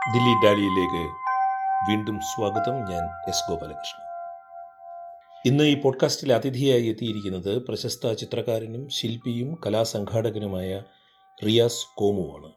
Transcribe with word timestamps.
ദില്ലി 0.00 0.46
ഡാലിയിലേക്ക് 0.46 1.12
വീണ്ടും 1.90 2.20
സ്വാഗതം 2.20 2.72
ഞാൻ 2.72 3.30
എസ് 3.30 3.50
ഗോപാലകൃഷ്ണൻ. 3.50 4.04
ഇന്ന് 5.46 5.64
ഈ 5.64 5.80
പോഡ്കാസ്റ്റിൽ 5.80 6.32
അതിഥിയായി 6.32 6.86
എത്തിയിരിക്കുന്നത് 6.86 7.58
പ്രശസ്ത 7.66 8.12
ചിത്രകാരനും 8.12 8.88
ശില്പിയും 8.88 9.58
കലാസംഘാടകനുമായ 9.66 10.82
റിയാസ് 11.46 11.86
കോമുവാണ്. 11.94 12.52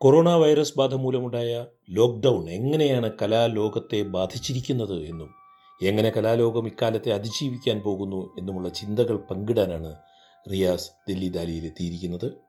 കൊറോണ 0.00 0.28
വൈറസ് 0.28 0.78
ബാധ 0.78 0.94
മൂലമുണ്ടായ 0.94 1.66
ലോക്ക്ഡൗൺ 1.90 2.50
എങ്ങനെയാണ് 2.50 3.10
കലാലോകത്തെ 3.22 4.02
ബാധിച്ചിരിക്കുന്നത് 4.02 5.04
എന്നും 5.04 5.34
എങ്ങനെ 5.82 6.10
കലാലോകം 6.10 6.66
ഇക്കാലത്തെ 6.66 7.10
അതിജീവിക്കാൻ 7.12 7.80
പോകുന്നു 7.80 8.34
എന്നുമുള്ള 8.38 8.68
ചിന്തകൾ 8.68 9.16
പങ്കിടാനാണ് 9.16 9.96
റിയാസ് 10.50 10.90
ദില്ലി 11.08 11.28
ദാലിയിൽ 11.28 11.64
എത്തിയിരിക്കുന്നത്? 11.64 12.47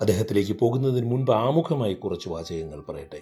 അദ്ദേഹത്തിലേക്ക് 0.00 0.52
പോകുന്നതിന് 0.52 1.10
മുൻപ് 1.10 1.32
ആമുഖമായി 1.32 1.94
കുറച്ച് 1.94 2.28
വാചകങ്ങൾ 2.28 2.80
പറയട്ടെ. 2.88 3.20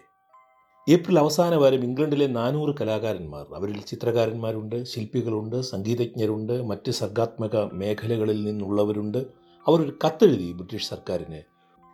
ഏപ്രിൽ 0.89 1.19
അവസാന 1.19 1.55
വാരം 1.55 1.85
ഇംഗ്ലണ്ടിലെ 1.85 2.27
നാനൂറ് 2.27 2.75
കലാകാരന്മാർ. 2.81 3.47
അവരിൽ 3.55 3.81
ചിത്രകാരന്മാരുണ്ട് 3.81 4.85
ശില്പികളുണ്ട് 4.85 5.61
സംഗീതജ്ഞരുണ്ട് 5.61 6.63
മറ്റ് 6.63 6.91
സർഗാത്മക 6.91 7.57
മേഖലകളിൽ 7.73 8.45
നിന്നുള്ളവരുണ്ട്. 8.45 9.19
അവരൊരു 9.67 9.99
കത്തെഴുതി 10.05 10.53
ബ്രിട്ടീഷ് 10.53 10.89
സർക്കാരിന് 10.89 11.43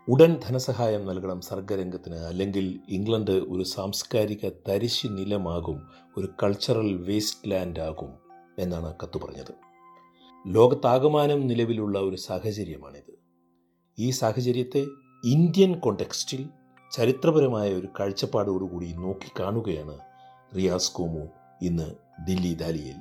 ഉടൻ 0.08 0.40
ധനസഹായം 0.48 1.06
നൽകണം 1.06 1.40
സർഗരംഗത്തിന്. 1.40 2.14
അല്ലെങ്കിൽ 2.14 2.80
ഇംഗ്ലണ്ട് 2.88 3.30
ഒരു 3.30 3.62
സാംസ്കാരിക 3.62 4.50
തരിശു 4.68 5.08
നിലമാകും 5.08 5.82
ഒരു 6.16 6.28
കൾച്ചറൽ 6.42 6.94
വേസ്റ്റ് 6.94 7.50
ലാൻഡ് 7.50 7.80
ആകും 7.80 8.14
എന്നാണ് 8.58 8.94
കത്ത് 9.02 9.18
പറഞ്ഞത്. 9.18 9.54
ലോകത്താകമാനം 10.46 11.46
നിലവിലുള്ള 11.46 11.98
ഒരു 11.98 12.16
സാഹചര്യമാണിത്. 12.16 13.23
ഈ 13.98 14.10
സാഹചര്യത്തെ 14.10 14.86
ഇന്ത്യൻ 15.24 15.78
കോണ്ടെക്സ്റ്റിൽ 15.78 16.48
ചരിത്രപരമായ 16.92 17.74
ഒരു 17.74 17.88
കാഴ്ചപ്പാടോടുകൂടി 18.00 18.92
നോക്കിക്കാണുകയാണ് 18.92 19.98
റിയാസ് 20.56 20.92
കോമു 20.92 21.28
ഇന്ന് 21.62 21.94
ദില്ലി 22.26 22.54
ദാലിയിൽ. 22.54 22.96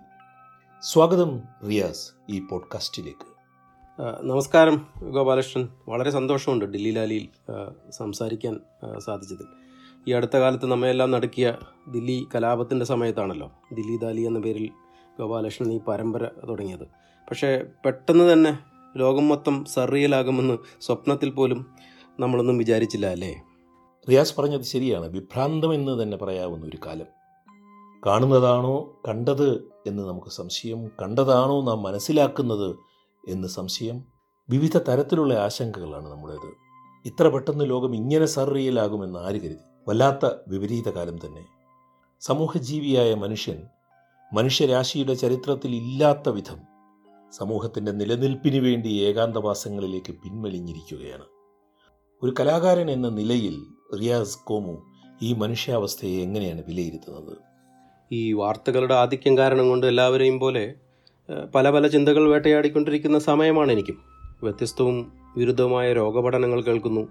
സ്വാഗതം 0.81 1.41
റിയാസ് 1.69 2.11
ഈ 2.29 2.39
പോഡ്കാസ്റ്റിലേക്ക് 2.39 3.25
നമസ്കാരം 4.23 4.87
ഗോപാലകൃഷ്ണൻ. 5.03 5.69
വളരെ 5.87 6.11
സന്തോഷമുണ്ട് 6.11 6.65
ദില്ലി 6.65 6.91
ലാലിയിൽ 6.91 7.27
സംസാരിക്കാൻ 7.91 8.59
സാധിച്ചതിൽ. 8.99 9.47
ഈ 10.07 10.11
അടുത്ത 10.11 10.37
കാലത്ത് 10.37 10.65
നമ്മയെല്ലാം 10.65 11.11
നടക്കിയ 11.11 11.57
ദില്ലി 11.87 12.27
കലാപത്തിന്റെ 12.35 12.85
സമയത്താണല്ലോ 12.85 13.51
ദില്ലി 13.73 13.97
ദാലി 13.97 14.21
എന്ന 14.21 14.39
പേരിൽ 14.39 14.69
ഗോപാലകൃഷ്ണൻ 15.19 15.71
ഈ 15.73 15.79
പരമ്പര 15.79 16.27
തുടങ്ങിയത്. 16.49 16.87
പക്ഷേ 17.29 17.65
പെട്ടെന്ന് 17.85 18.33
തന്നെ 18.33 18.72
ലോകം 18.97 19.27
മൊത്തം 19.27 19.65
സർറിയലാകുമെന്ന് 19.65 20.57
സ്വപ്നത്തിൽ 20.81 21.29
പോലും 21.29 21.75
നമ്മളൊന്നും 22.19 22.57
വിചാരിച്ചില്ല 22.57 23.07
അല്ലേ? 23.07 23.41
റിയാസ് 24.09 24.41
പറഞ്ഞത് 24.41 24.61
ശരിയാണ്. 24.61 25.05
വിഭ്രാന്തമെന്ന് 25.05 26.03
തന്നെ 26.03 26.17
പറയാവുന്ന 26.17 26.65
ഒരു 26.65 26.77
കാലം. 26.85 27.05
കാണുന്നതാണോ 28.05 29.01
കണ്ടത് 29.07 29.71
എന്ന് 29.87 30.03
നമുക്ക് 30.03 30.27
സംശയം. 30.27 30.87
കണ്ടതാണോ 30.87 31.61
നാം 31.61 31.83
മനസ്സിലാക്കുന്നത് 31.83 32.75
എന്ന് 33.29 33.47
സംശയം. 33.47 34.03
വിവിധ 34.49 34.77
തരത്തിലുള്ള 34.77 35.33
ആശങ്കകളാണ് 35.33 36.11
നമ്മുടേത്. 36.11 36.53
ഇത്ര 37.05 37.27
പെട്ടെന്ന് 37.27 37.69
ലോകം 37.69 37.95
ഇങ്ങനെ 37.95 38.25
സർറിയലാകുമെന്ന് 38.25 39.19
ആര് 39.19 39.41
കരുതി? 39.41 39.89
വല്ലാത്ത 39.89 40.29
വിപരീത 40.47 40.89
കാലം 40.89 41.17
തന്നെ. 41.17 41.45
സമൂഹജീവിയായ 42.21 43.13
മനുഷ്യൻ 43.13 43.61
മനുഷ്യരാശിയുടെ 44.33 45.13
ചരിത്രത്തിൽ 45.13 45.75
ഇല്ലാത്ത 45.75 46.29
വിധം 46.29 46.72
സമൂഹത്തിന്റെ 47.37 47.91
നിലനിൽപ്പിന് 47.91 48.57
വേണ്ടി 48.57 48.87
ഏകാന്തവാസങ്ങളിലേക്ക് 48.87 50.11
പിൻവലിഞ്ഞിരിക്കുകയാണ്. 50.11 51.23
ഒരു 52.23 52.33
കലാകാരൻ 52.39 52.91
എന്ന 52.91 53.09
നിലയിൽ 53.09 53.55
റിയാസ് 54.01 54.37
കോമു 54.43 54.83
ഈ 55.21 55.33
മനുഷ്യാവസ്ഥയെ 55.33 56.21
എങ്ങനെയാണ് 56.21 56.63
വിലയിരുത്തുന്നത്? 56.67 57.37
ഈ 58.11 58.33
വാർത്തകളുടെ 58.33 58.93
ആധിക്യം 58.93 59.37
കാരണം 59.37 59.69
കൊണ്ട് 59.69 59.87
എല്ലാവരെയും 59.87 60.39
പോലെ 60.39 60.73
പല 61.55 61.69
പല 61.69 61.87
ചിന്തകൾ 61.87 62.29
വേട്ടയാടിക്കൊണ്ടിരിക്കുന്ന 62.29 63.19
സമയമാണ് 63.19 63.71
എനിക്കും. 63.71 64.01
വ്യത്യസ്തവും 64.43 65.11
വിരുദ്ധവുമായ 65.37 65.93
രോഗപഠനങ്ങൾ 65.93 66.61
കേൾക്കുന്നു. 66.61 67.07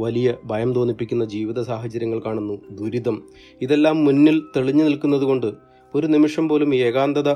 വലിയ 0.00 0.34
ഭയം 0.44 0.72
തോന്നിപ്പിക്കുന്ന 0.72 1.24
ജീവിത 1.24 1.62
സാഹചര്യങ്ങൾ 1.62 2.18
കാണുന്നു. 2.18 2.54
ദുരിതം. 2.70 3.22
ഇതെല്ലാം 3.62 4.04
മുന്നിൽ 4.04 4.42
തെളിഞ്ഞു 4.56 4.84
നിൽക്കുന്നത് 4.84 5.22
കൊണ്ട് 5.22 5.52
ഒരു 5.94 6.06
നിമിഷം 6.06 6.48
പോലും 6.48 6.74
ഏകാന്തത 6.74 7.32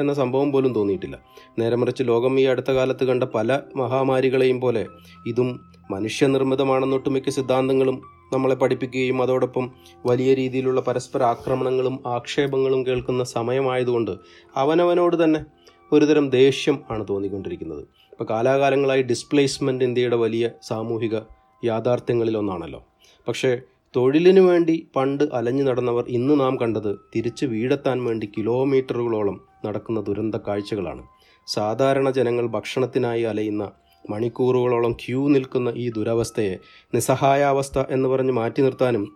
എന്ന 0.00 0.12
സംഭവം 0.12 0.52
പോലും 0.52 0.72
തോന്നിയിട്ടില്ല. 0.72 1.18
നേരെ 1.58 1.76
മറിച്ച് 1.76 2.02
ലോകം 2.02 2.40
ഈ 2.40 2.44
അടുത്ത 2.44 2.70
കാലത്ത് 2.70 3.04
കണ്ട 3.04 3.24
പല 3.24 3.60
മഹാമാരികളെയും 3.76 4.60
പോലെ 4.60 4.86
ഇതും 5.26 5.60
മനുഷ്യനിർമ്മിതമാണെന്നൊട്ടുമിക്ക 5.90 7.30
സിദ്ധാന്തങ്ങളും 7.30 8.02
നമ്മളെ 8.32 8.54
പഠിപ്പിക്കുകയും 8.54 9.22
അതോടൊപ്പം 9.22 9.70
വലിയ 10.06 10.34
രീതിയിലുള്ള 10.34 10.80
പരസ്പര 10.80 11.22
ആക്രമണങ്ങളും 11.22 12.02
ആക്ഷേപങ്ങളും 12.06 12.86
കേൾക്കുന്ന 12.86 13.24
സമയമായതുകൊണ്ട് 13.24 14.10
അവനവനോട് 14.56 15.24
തന്നെ 15.24 15.44
ഒരുതരം 15.92 16.30
ദേഷ്യം 16.30 16.78
ആണ് 16.90 17.06
തോന്നിക്കൊണ്ടിരിക്കുന്നത്. 17.10 17.82
ഇപ്പോൾ 18.12 18.24
കാലാകാലങ്ങളായി 18.30 19.02
ഡിസ്പ്ലേസ്മെന്റ് 19.02 19.84
ഇന്ത്യയുടെ 19.84 20.16
വലിയ 20.16 20.50
സാമൂഹിക 20.62 21.16
യാഥാർത്ഥ്യങ്ങളിലൊന്നാണല്ലോ 21.64 22.86
പക്ഷേ 23.28 23.58
തൊഴിലിനു 23.96 24.40
വേണ്ടി 24.40 24.88
പണ്ട് 24.96 25.24
അലഞ്ഞു 25.32 25.62
നടന്നവർ 25.62 26.04
ഇന്ന് 26.08 26.40
നാം 26.40 26.60
കണ്ടത് 26.60 26.96
തിരിച്ച് 27.16 27.46
വീടെത്താൻ 27.46 28.04
വേണ്ടി 28.04 28.32
കിലോമീറ്ററുകളോളം 28.38 29.45
നടക്കുന്ന 29.64 30.00
ദുരന്ത 30.00 30.34
കാഴ്ചകളാണ്. 30.36 31.02
സാധാരണ 31.46 32.10
ജനങ്ങൾ 32.10 32.46
ഭക്ഷണത്തിനായി 32.46 33.22
അലയുന്ന 33.22 33.72
മണിക്കൂറുകളോളം 34.10 34.92
ക്യൂ 34.92 35.28
നിൽക്കുന്ന 35.28 35.72
ഈ 35.76 35.90
ദുരവസ്ഥയെ 35.90 36.56
നിസ്സഹായാവസ്ഥ 36.94 37.78
എന്ന് 37.90 38.08
പറഞ്ഞ് 38.08 38.32
മാറ്റി 38.32 38.62
നിർത്താനും 38.62 39.12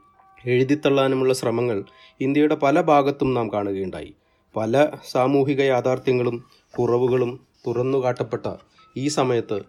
എഴുതിത്തള്ളാനുമുള്ള 0.47 1.33
ശ്രമങ്ങൾ 1.35 1.85
ഇന്ത്യയുടെ 2.21 2.55
പല 2.55 2.81
ഭാഗത്തും 2.81 3.35
നാം 3.35 3.53
കാണുകയുണ്ടായി. 3.53 4.15
പല 4.57 4.89
സാമൂഹിക 5.11 5.61
യാഥാർത്ഥ്യങ്ങളും 5.61 6.45
കുറവുകളും 6.79 7.41
തുറന്നുകാട്ടപ്പെട്ട 7.67 8.47
ഈ 8.97 9.09
സമയത്ത് 9.09 9.63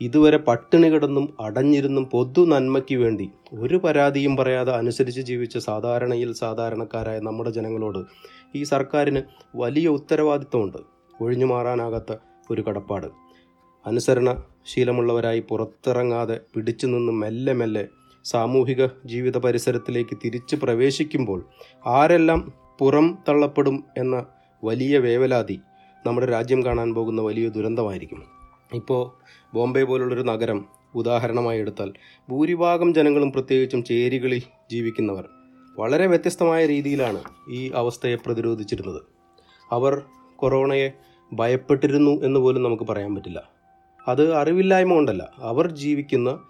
ഇതുവരെ 0.00 0.36
പട്ടിണി 0.36 0.88
കിടന്നും 0.88 1.34
അടഞ്ഞിരുന്നും 1.40 2.04
പൊതു 2.04 2.46
നന്മയ്ക്ക് 2.46 2.94
വേണ്ടി 2.94 3.30
ഒരു 3.52 3.76
പരാതിയും 3.76 4.36
പറയാതെ 4.36 4.72
അനുസരിച്ച് 4.72 5.20
ജീവിച്ച 5.20 5.58
സാധാരണയിൽ 5.58 6.32
സാധാരണക്കാരായ 6.32 7.18
നമ്മുടെ 7.18 7.50
ജനങ്ങളോട് 7.50 7.98
ഈ 8.56 8.62
സർക്കാരിന് 8.62 9.22
വലിയ 9.56 9.88
ഉത്തരവാദിത്വമുണ്ട്. 9.88 10.78
ഒഴിഞ്ഞു 11.20 11.46
മാറാനാകാത്ത 11.46 12.16
ഒരു 12.50 12.62
കടപ്പാട്. 12.62 13.06
അനുസരണ 13.86 14.42
ശീലമുള്ളവരായി 14.66 15.40
പുറത്തിറങ്ങാതെ 15.40 16.40
പിടിച്ചു 16.54 16.86
നിന്ന് 16.86 17.12
മെല്ലെ 17.12 17.52
മെല്ലെ 17.52 17.88
സാമൂഹിക 18.24 18.86
ജീവിത 19.04 19.38
പരിസരത്തിലേക്ക് 19.38 20.18
തിരിച്ച് 20.24 20.56
പ്രവേശിക്കുമ്പോൾ 20.56 21.44
ആരെല്ലാം 21.86 22.52
പുറം 22.78 23.18
തള്ളപ്പെടും 23.28 23.84
എന്ന 23.96 24.26
വലിയ 24.64 24.98
വേവലാതി 24.98 25.60
നമ്മുടെ 26.06 26.26
രാജ്യം 26.26 26.64
കാണാൻ 26.64 26.94
പോകുന്ന 26.94 27.22
വലിയ 27.22 27.48
ദുരന്തമായിരിക്കും. 27.48 28.22
ഇപ്പോൾ 28.74 29.10
ബോംബെ 29.54 29.82
പോലുള്ളൊരു 29.84 30.22
നഗരം 30.22 30.66
ഉദാഹരണമായി 30.94 31.60
എടുത്താൽ 31.60 31.92
ഭൂരിഭാഗം 32.30 32.94
ജനങ്ങളും 32.94 33.32
പ്രത്യേകിച്ചും 33.32 33.84
ചേരികളിൽ 33.84 34.42
ജീവിക്കുന്നവർ 34.70 35.28
വളരെ 35.78 36.06
വ്യത്യസ്തമായ 36.06 36.66
രീതിയിലാണ് 36.66 37.20
ഈ 37.50 37.70
അവസ്ഥയെ 37.70 38.14
പ്രതിരോധിച്ചിരുന്നത്. 38.14 39.02
അവർ 39.72 40.02
കൊറോണയെ 40.36 40.90
ഭയപ്പെട്ടിരുന്നു 41.32 42.10
എന്ന് 42.10 42.40
പോലും 42.40 42.62
നമുക്ക് 42.62 42.82
പറയാൻ 42.82 43.14
പറ്റില്ല. 43.14 43.42
അത് 44.08 44.34
അറിവില്ലായ്മ 44.34 44.94
കൊണ്ടല്ല. 44.94 45.32
അവർ 45.38 45.70
ജീവിക്കുന്ന 45.70 46.40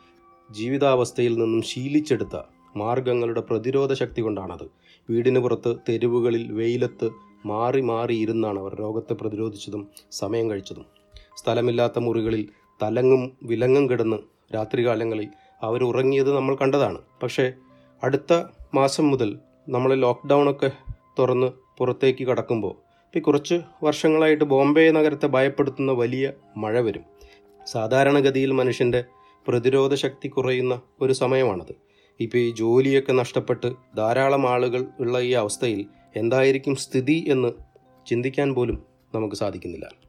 ജീവിതാവസ്ഥയിൽ 0.51 1.39
നിന്നും 1.39 1.63
ശീലിച്ചെടുത്ത 1.63 2.41
മാർഗങ്ങളുടെ 2.77 3.41
പ്രതിരോധ 3.41 3.93
ശക്തി 3.93 4.21
കൊണ്ടാണത്. 4.21 4.71
വീടിന് 5.11 5.39
പുറത്ത് 5.39 5.77
തെരുവുകളിൽ 5.89 6.53
വെയിലത്ത് 6.53 7.11
മാറി 7.47 7.81
മാറി 7.81 8.15
ഇരുന്നാണ് 8.15 8.61
അവർ 8.61 8.75
രോഗത്തെ 8.75 9.15
പ്രതിരോധിച്ചതും 9.15 9.89
സമയം 10.11 10.51
കഴിച്ചതും. 10.51 10.87
സ്ഥലമില്ലാത്ത 11.37 11.99
മുറികളിൽ 11.99 12.49
തലങ്ങും 12.83 13.33
വിലങ്ങും 13.43 13.91
കിടന്ന് 13.91 14.17
രാത്രികാലങ്ങളിൽ 14.55 15.29
അവർ 15.63 15.85
ഉറങ്ങിയത് 15.85 16.37
നമ്മൾ 16.37 16.55
കണ്ടതാണ്. 16.55 16.99
പക്ഷേ 17.23 17.53
അടുത്ത 18.03 18.45
മാസം 18.75 19.11
മുതൽ 19.11 19.39
നമ്മൾ 19.69 19.95
ലോക്ക്ഡൗണൊക്കെ 19.95 20.71
തുറന്ന് 21.19 21.47
പുറത്തേക്ക് 21.79 22.25
കടക്കുമ്പോൾ 22.25 22.75
ഇപ്പോൾ 23.07 23.21
കുറച്ച് 23.21 23.61
വർഷങ്ങളായിട്ട് 23.83 24.45
ബോംബെ 24.45 24.91
നഗരത്തെ 24.91 25.27
ഭയപ്പെടുത്തുന്ന 25.27 25.93
വലിയ 25.93 26.33
മഴ 26.57 26.81
വരും. 26.81 27.05
സാധാരണഗതിയിൽ 27.73 28.53
മനുഷ്യന്റെ 28.53 29.05
പ്രതിരോധ 29.49 29.95
ശക്തി 29.95 30.29
കുറയുന്ന 30.29 30.81
ഒരു 31.01 31.13
സമയമാണത്. 31.13 31.75
ഇപ്പോൾ 32.21 32.39
ഈ 32.39 32.55
ജോലിയൊക്കെ 32.55 33.13
നഷ്ടപ്പെട്ട് 33.13 33.73
ധാരാളം 33.97 34.49
ആളുകൾ 34.49 34.87
ഉള്ള 35.01 35.21
ഈ 35.21 35.33
അവസ്ഥയിൽ 35.33 35.87
എന്തായിരിക്കും 36.17 36.77
സ്ഥിതി 36.77 37.25
എന്ന് 37.29 37.53
ചിന്തിക്കാൻ 38.07 38.55
പോലും 38.55 38.83
നമുക്ക് 39.15 39.35
സാധിക്കുന്നില്ല. 39.35 40.02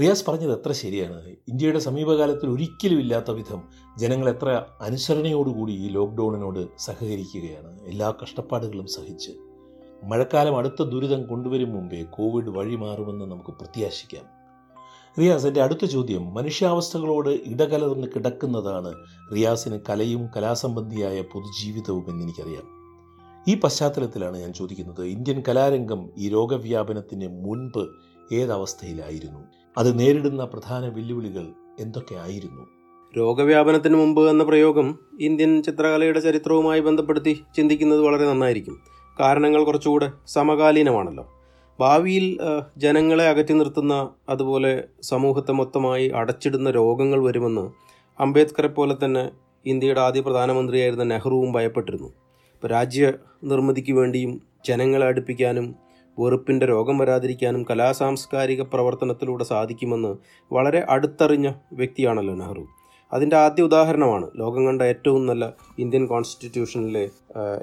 റിയാസ് 0.00 0.30
പറഞ്ഞത് 0.30 0.52
എത്ര 0.52 0.72
ശരിയാണ്? 0.72 1.22
ഇന്ത്യയുടെ 1.48 1.78
സമീപകാലത്തിൽ 1.78 2.50
ഒരിക്കലും 2.50 2.98
ഇല്ലാത്ത 2.98 3.30
വിധം 3.30 3.62
ജനങ്ങൾ 3.98 4.28
എത്ര 4.28 4.64
അനുസരണയോടുകൂടി 4.80 5.72
ഈ 5.72 5.88
ലോക്ക്ഡൗണിനോട് 5.88 6.66
സഹകരിക്കുകയാണ്. 6.78 7.80
എല്ലാ 7.84 8.14
കഷ്ടപ്പാടുകളും 8.22 8.86
സഹിച്ച്. 8.86 9.30
മഴക്കാലം 10.04 10.56
അടുത്ത 10.56 10.82
ദുരിതം 10.82 11.26
കൊണ്ടുവരും 11.26 11.72
മുമ്പേ 11.72 12.02
കോവിഡ് 12.02 12.48
വഴി 12.48 12.76
മാറുമെന്ന് 12.76 13.24
നമുക്ക് 13.24 13.50
പ്രത്യാശിക്കാം. 13.50 14.24
റിയാസ് 15.20 15.46
എന്റെ 15.46 15.62
അടുത്ത 15.62 15.84
ചോദ്യം 15.84 16.34
മനുഷ്യാവസ്ഥകളോട് 16.34 17.28
ഇടകലർന്ന് 17.28 18.06
കിടക്കുന്നതാണ് 18.08 18.94
റിയാസിന് 19.34 19.80
കലയും 19.88 20.28
കലാസംബന്ധിയായ 20.36 21.22
പൊതുജീവിതവും 21.22 22.10
എന്നെനിക്കറിയാം. 22.10 22.76
ഈ 23.48 23.60
പശ്ചാത്തലത്തിലാണ് 23.60 24.36
ഞാൻ 24.36 24.52
ചോദിക്കുന്നത് 24.52 25.04
ഇന്ത്യൻ 25.04 25.42
കലാരംഗം 25.48 26.10
ഈ 26.18 26.28
രോഗവ്യാപനത്തിന് 26.28 27.44
മുൻപ് 27.44 27.88
ഏതവസ്ഥയിലായിരുന്നു? 28.34 29.40
അത് 29.78 29.98
നേരിടുന്ന 29.98 30.44
പ്രധാന 30.44 30.88
വെല്ലുവിളികൾ 30.88 31.46
എന്തൊക്കെയായിരുന്നു 31.80 32.62
രോഗവ്യാപനത്തിന് 33.18 33.94
മുമ്പ് 33.94 34.30
എന്ന 34.30 34.44
പ്രയോഗം 34.44 34.98
ഇന്ത്യൻ 35.20 35.62
ചിത്രകലയുടെ 35.62 36.20
ചരിത്രവുമായി 36.20 36.80
ബന്ധപ്പെടുത്തി 36.80 37.42
ചിന്തിക്കുന്നത് 37.56 38.00
വളരെ 38.00 38.24
നന്നായിരിക്കും. 38.26 38.80
കാരണങ്ങൾ 39.20 39.64
കുറച്ചുകൂടെ 39.64 40.12
സമകാലീനമാണല്ലോ. 40.26 41.26
ഭാവിയിൽ 41.80 42.38
ജനങ്ങളെ 42.76 43.28
അകറ്റി 43.28 43.52
നിർത്തുന്ന 43.52 44.08
അതുപോലെ 44.28 44.84
സമൂഹത്തെ 45.02 45.52
മൊത്തമായി 45.52 46.08
അടച്ചിടുന്ന 46.08 46.70
രോഗങ്ങൾ 46.70 47.24
വരുമെന്ന് 47.24 47.70
അംബേദ്കറെ 48.20 48.68
പോലെ 48.68 48.96
തന്നെ 49.04 49.30
ഇന്ത്യയുടെ 49.66 50.00
ആദ്യ 50.00 50.20
പ്രധാനമന്ത്രിയായിരുന്ന 50.20 51.04
നെഹ്റുവും 51.04 51.52
ഭയപ്പെട്ടിരുന്നു. 51.52 52.08
ഇപ്പോൾ 52.54 52.68
രാജ്യ 52.68 53.12
നിർമ്മിതിക്ക് 53.44 53.92
വേണ്ടിയും 53.92 54.42
ജനങ്ങളെ 54.68 55.06
അടുപ്പിക്കാനും 55.06 55.85
വെറുപ്പിന്റെ 56.18 56.66
രോഗം 56.66 56.98
വരാതിരിക്കാനും 56.98 57.66
കലാസാംസ്കാരിക 57.70 58.62
പ്രവർത്തനത്തിലൂടെ 58.62 59.44
സാധിക്കുമെന്ന് 59.44 60.16
വളരെ 60.52 60.86
അടുത്തറിഞ്ഞ 60.90 61.52
വ്യക്തിയാണല്ലോ 61.72 62.34
നെഹ്റു. 62.34 62.64
അതിന്റെ 63.12 63.36
ആദ്യ 63.36 63.62
ഉദാഹരണമാണ് 63.62 64.30
ലോകം 64.36 64.66
കണ്ട 64.66 64.82
ഏറ്റവും 64.82 65.26
നല്ല 65.26 65.52
ഇന്ത്യൻ 65.78 66.06
കോൺസ്റ്റിറ്റ്യൂഷനിലെ 66.06 67.08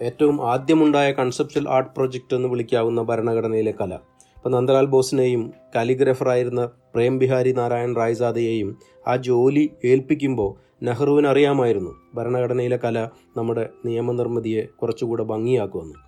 ഏറ്റവും 0.02 0.52
ആദ്യമുണ്ടായ 0.52 1.12
കൺസെപ്ഷൽ 1.12 1.70
ആർട്ട് 1.70 1.92
പ്രൊജക്റ്റ് 1.96 2.36
എന്ന് 2.36 2.48
വിളിക്കാവുന്ന 2.48 3.02
ഭരണഘടനയിലെ 3.02 3.74
കല. 3.82 3.94
ഇപ്പം 4.38 4.52
നന്ദലാൽ 4.52 4.86
ബോസിനെയും 4.86 5.54
കാലിഗ്രഫറായിരുന്ന 5.76 6.70
പ്രേം 6.96 7.20
ബിഹാരി 7.20 7.52
നാരായൺ 7.52 7.96
റായ്സാദയെയും 7.96 8.78
ആ 9.08 9.16
ജോലി 9.16 9.72
ഏൽപ്പിക്കുമ്പോൾ 9.86 10.52
നെഹ്റുവിന് 10.86 11.28
അറിയാമായിരുന്നു 11.28 11.92
ഭരണഘടനയിലെ 12.16 12.80
കല 12.84 13.10
നമ്മുടെ 13.38 13.70
നിയമനിർമ്മിതിയെ 13.86 14.64
കുറച്ചുകൂടെ 14.82 15.24
ഭംഗിയാക്കുമെന്ന്. 15.24 16.00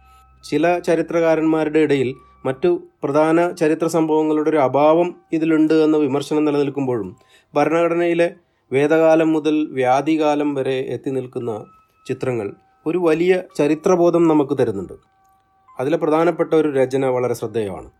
ചില 0.44 0.80
ചരിത്രകാരന്മാരുടെ 0.80 1.80
ഇടയിൽ 1.80 2.16
മറ്റു 2.46 2.84
പ്രധാന 3.04 3.52
ചരിത്ര 3.52 3.88
സംഭവങ്ങളുടെ 3.88 4.50
ഒരു 4.50 4.58
അഭാവം 4.58 5.16
ഇതിലുണ്ട് 5.34 5.74
എന്ന 5.74 5.98
വിമർശനം 5.98 6.46
നിലനിൽക്കുമ്പോഴും 6.46 7.16
ഭരണഘടനയിലെ 7.56 8.34
വേദകാലം 8.72 9.34
മുതൽ 9.34 9.68
വ്യാധികാലം 9.72 10.54
വരെ 10.54 10.78
എത്തി 10.90 11.10
നിൽക്കുന്ന 11.10 11.66
ചിത്രങ്ങൾ 12.08 12.54
ഒരു 12.88 12.98
വലിയ 12.98 13.42
ചരിത്രബോധം 13.56 14.28
നമുക്ക് 14.28 14.58
തരുന്നുണ്ട്. 14.58 14.94
അതിലെ 15.80 15.98
പ്രധാനപ്പെട്ട 15.98 16.54
ഒരു 16.54 16.70
രചന 16.74 17.06
വളരെ 17.06 17.34
ശ്രദ്ധേയമാണ്. 17.34 17.92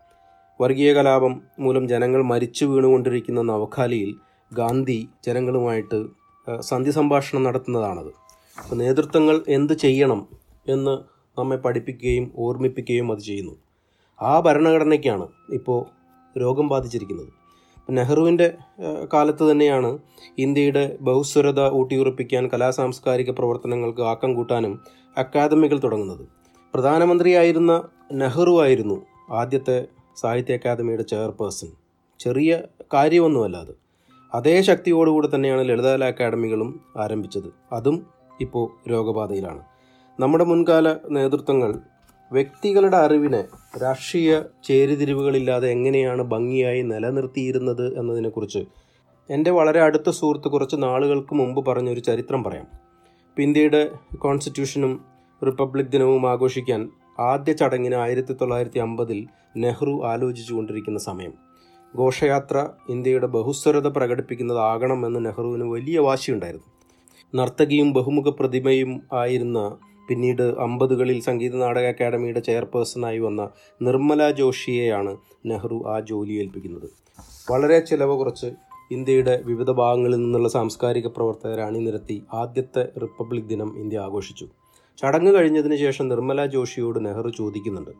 വർഗീയ 0.60 0.92
കലാപം 0.92 1.42
മൂലം 1.58 1.88
ജനങ്ങൾ 1.88 2.22
മരിച്ചു 2.22 2.64
വീണുകൊണ്ടിരിക്കുന്ന 2.64 3.42
നവഖാലിയിൽ 3.42 4.14
ഗാന്ധി 4.52 5.08
ജനങ്ങളുമായിട്ട് 5.26 6.06
സന്ധി 6.60 6.90
സംഭാഷണം 6.90 7.42
നടത്തുന്നതാണത്. 7.42 8.12
നേതൃത്വങ്ങൾ 8.74 9.44
എന്ത് 9.48 9.72
ചെയ്യണം 9.72 10.26
എന്ന് 10.68 10.98
നമ്മെ 11.40 11.56
പഠിപ്പിക്കുകയും 11.56 12.32
ഓർമ്മിപ്പിക്കുകയും 12.38 13.12
അത് 13.12 13.18
ചെയ്യുന്നു. 13.18 13.65
ആ 14.22 14.40
ഭരണഘടനയ്ക്കാണ് 14.40 15.26
ഇപ്പോൾ 15.50 15.86
രോഗം 16.38 16.68
ബാധിച്ചിരിക്കുന്നത്. 16.68 17.28
നെഹ്റുവിന്റെ 17.90 18.54
കാലത്ത് 19.14 19.50
തന്നെയാണ് 19.50 19.98
ഇന്ത്യയുടെ 20.38 20.98
ബഹുസ്വരത 21.00 21.70
ഊട്ടിയുറപ്പിക്കാൻ 21.70 22.48
കലാസാംസ്കാരിക 22.48 23.30
പ്രവർത്തനങ്ങൾക്ക് 23.30 24.00
ആക്കം 24.00 24.34
കൂട്ടാനും 24.34 24.80
അക്കാദമികൾ 25.18 25.78
തുടങ്ങുന്നത്. 25.78 26.28
പ്രധാനമന്ത്രിയായിരുന്ന 26.74 27.88
നെഹ്റു 28.12 28.62
ആയിരുന്നു 28.62 29.06
ആദ്യത്തെ 29.30 29.86
സാഹിത്യ 30.16 30.54
അക്കാദമിയുടെ 30.54 31.02
ചെയർപേഴ്സൺ. 31.02 31.68
ചെറിയ 32.18 32.62
കാര്യമൊന്നുമല്ല 32.94 33.56
അത്. 33.56 33.74
അതേ 34.34 34.62
ശക്തിയോടുകൂടി 34.62 35.28
തന്നെയാണ് 35.34 35.68
ലളിതകല 35.68 36.04
അക്കാദമികളും 36.04 36.80
ആരംഭിച്ചത്. 36.96 37.52
അതും 37.72 38.06
ഇപ്പോൾ 38.40 38.90
രോഗബാധയിലാണ്. 38.90 39.62
നമ്മുടെ 40.20 40.44
മുൻകാല 40.44 40.96
നേതൃത്വങ്ങൾ 41.10 41.78
വ്യക്തികളുടെ 42.32 42.96
അറിവിനെ 42.96 43.44
രാഷ്ട്രീയ 43.82 44.42
ചേരിതിരിവുകളില്ലാതെ 44.64 45.68
എങ്ങനെയാണ് 45.68 46.22
ഭംഗിയായി 46.22 46.82
നിലനിർത്തിയിരുന്നത് 46.82 47.98
എന്നതിനെക്കുറിച്ച് 47.98 48.64
എന്റെ 49.30 49.50
വളരെ 49.50 49.80
അടുത്ത 49.80 50.10
സുഹൃത്ത് 50.10 50.48
കുറച്ച് 50.48 50.76
നാളുകൾക്ക് 50.78 51.34
മുമ്പ് 51.34 51.66
പറഞ്ഞൊരു 51.66 52.00
ചരിത്രം 52.00 52.44
പറയാം. 52.44 52.66
ഇന്ത്യയുടെ 53.38 53.90
കോൺസ്റ്റിറ്റ്യൂഷനും 54.18 55.04
റിപ്പബ്ലിക് 55.46 55.86
ദിനവും 55.86 56.30
ആഘോഷിക്കാൻ 56.30 56.90
ആദ്യ 57.20 57.52
ചടങ്ങിന് 57.52 57.94
ആയിരത്തി 57.94 58.32
തൊള്ളായിരത്തി 58.32 58.78
അമ്പതിൽ 58.78 59.26
നെഹ്റു 59.56 60.02
ആലോചിച്ചു 60.04 60.54
കൊണ്ടിരിക്കുന്ന 60.54 60.98
സമയം. 60.98 61.32
ഘോഷയാത്ര 61.98 62.68
ഇന്ത്യയുടെ 62.88 63.26
ബഹുസ്വരത 63.26 63.86
പ്രകടിപ്പിക്കുന്നതാകണമെന്ന് 63.86 65.26
നെഹ്റുവിന് 65.26 65.64
വലിയ 65.64 65.98
വാശിയുണ്ടായിരുന്നു. 65.98 66.66
നർത്തകിയും 67.34 67.92
ബഹുമുഖ 67.92 68.28
പ്രതിമയും 68.28 69.02
ആയിരുന്ന 69.12 69.76
പിന്നീട് 70.08 70.42
അമ്പതുകളിൽ 70.42 71.20
സംഗീത 71.20 71.56
നാടക 71.56 71.86
അക്കാദമിയുടെ 71.86 72.40
ചെയർപേഴ്സണായി 72.40 73.18
വന്ന 73.18 73.50
നിർമ്മല 73.82 74.30
ജോഷിയെയാണ് 74.30 75.16
നെഹ്റു 75.46 75.84
ആ 75.88 76.00
ജോലി 76.00 76.32
ഏൽപ്പിക്കുന്നത്. 76.32 76.90
വളരെ 77.50 77.78
ചിലവ് 77.78 78.18
കുറച്ച് 78.18 78.46
ഇന്ത്യയുടെ 78.90 79.42
വിവിധ 79.44 79.70
ഭാഗങ്ങളിൽ 79.70 80.16
നിന്നുള്ള 80.16 80.48
സാംസ്കാരിക 80.48 81.06
പ്രവർത്തകരെ 81.06 81.62
അണിനിരത്തി 81.62 82.22
ആദ്യത്തെ 82.32 82.88
റിപ്പബ്ലിക് 83.02 83.44
ദിനം 83.44 83.80
ഇന്ത്യ 83.80 83.98
ആഘോഷിച്ചു. 83.98 84.48
ചടങ്ങ് 84.98 85.34
കഴിഞ്ഞതിന് 85.34 85.76
ശേഷം 85.76 86.08
നിർമ്മല 86.08 86.46
ജോഷിയോട് 86.46 87.06
നെഹ്റു 87.06 87.28
ചോദിക്കുന്നുണ്ട് 87.28 87.90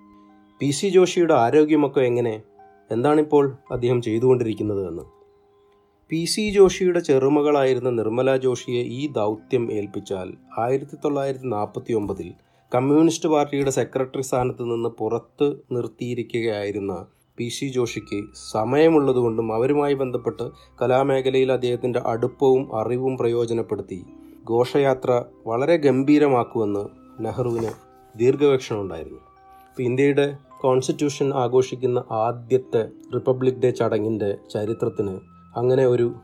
പി. 0.61 0.70
സി. 0.70 0.88
ജോഷിയുടെ 0.88 1.35
ആരോഗ്യമൊക്കെ 1.35 2.00
എങ്ങനെ? 2.00 2.43
എന്താണിപ്പോൾ 2.91 3.56
അദ്ദേഹം 3.73 4.02
ചെയ്തുകൊണ്ടിരിക്കുന്നത്? 4.02 4.88
എന്ന്. 4.88 5.16
പി 6.11 6.19
സി 6.25 6.43
ജോഷിയുടെ 6.50 7.00
ചെറുമകളായിരുന്ന 7.00 7.91
നിർമ്മല 7.91 8.31
ജോഷിയെ 8.37 8.82
ഈ 8.97 9.00
ദൗത്യം 9.12 9.64
ഏൽപ്പിച്ചാൽ 9.73 10.29
ആയിരത്തി 10.58 10.97
തൊള്ളായിരത്തി 10.97 11.49
നാൽപ്പത്തി 11.49 11.93
ഒമ്പതിൽ 11.93 12.29
കമ്മ്യൂണിസ്റ്റ് 12.73 13.29
പാർട്ടിയുടെ 13.29 13.73
സെക്രട്ടറി 13.73 14.23
സ്ഥാനത്ത് 14.23 14.64
നിന്ന് 14.64 14.91
പുറത്ത് 14.99 15.49
നിർത്തിയിരിക്കുകയായിരുന്ന 15.73 16.94
പി 17.38 17.49
സി 17.49 17.67
ജോഷിക്ക് 17.69 18.20
സമയമുള്ളതുകൊണ്ടും 18.53 19.49
അവരുമായി 19.53 19.94
ബന്ധപ്പെട്ട് 19.94 20.47
കലാമേഖലയിൽ 20.81 21.50
അദ്ദേഹത്തിന്റെ 21.53 22.00
അടുപ്പവും 22.06 22.64
അറിവും 22.76 23.14
പ്രയോജനപ്പെടുത്തി 23.17 24.00
ഘോഷയാത്ര 24.50 25.11
വളരെ 25.47 25.76
ഗംഭീരമാക്കുമെന്ന് 25.82 26.85
നെഹ്റുവിന് 27.20 27.73
ദീർഘവീക്ഷണം 28.14 28.81
ഉണ്ടായിരുന്നു 28.81 29.23
ഇപ്പോൾ 29.67 29.82
ഇന്ത്യയുടെ 29.82 30.26
കോൺസ്റ്റിറ്റ്യൂഷൻ 30.61 31.31
ആഘോഷിക്കുന്ന 31.37 32.02
ആദ്യത്തെ 32.19 32.82
റിപ്പബ്ലിക് 33.14 33.62
ഡേ 33.62 33.70
ചടങ്ങിന്റെ 33.73 34.31
ചരിത്രത്തിന് 34.50 35.17
അങ്ങനെ 35.56 35.87
ഒരു 35.87 36.14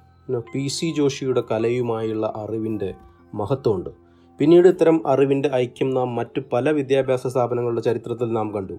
പി 0.54 0.68
സി 0.68 0.94
ജോഷിയുടെ 0.96 1.42
കലയുമായുള്ള 1.50 2.32
അറിവിന്റെ 2.36 2.94
മഹത്വമുണ്ട്. 3.34 3.90
പിന്നീട് 4.38 4.68
ഇത്തരം 4.68 5.06
അറിവിന്റെ 5.06 5.50
ഐക്യം 5.54 5.90
നാം 5.94 6.14
മറ്റു 6.16 6.40
പല 6.52 6.70
വിദ്യാഭ്യാസ 6.70 7.26
സ്ഥാപനങ്ങളുടെ 7.26 7.80
ചരിത്രത്തിൽ 7.80 8.32
നാം 8.32 8.54
കണ്ടു. 8.54 8.78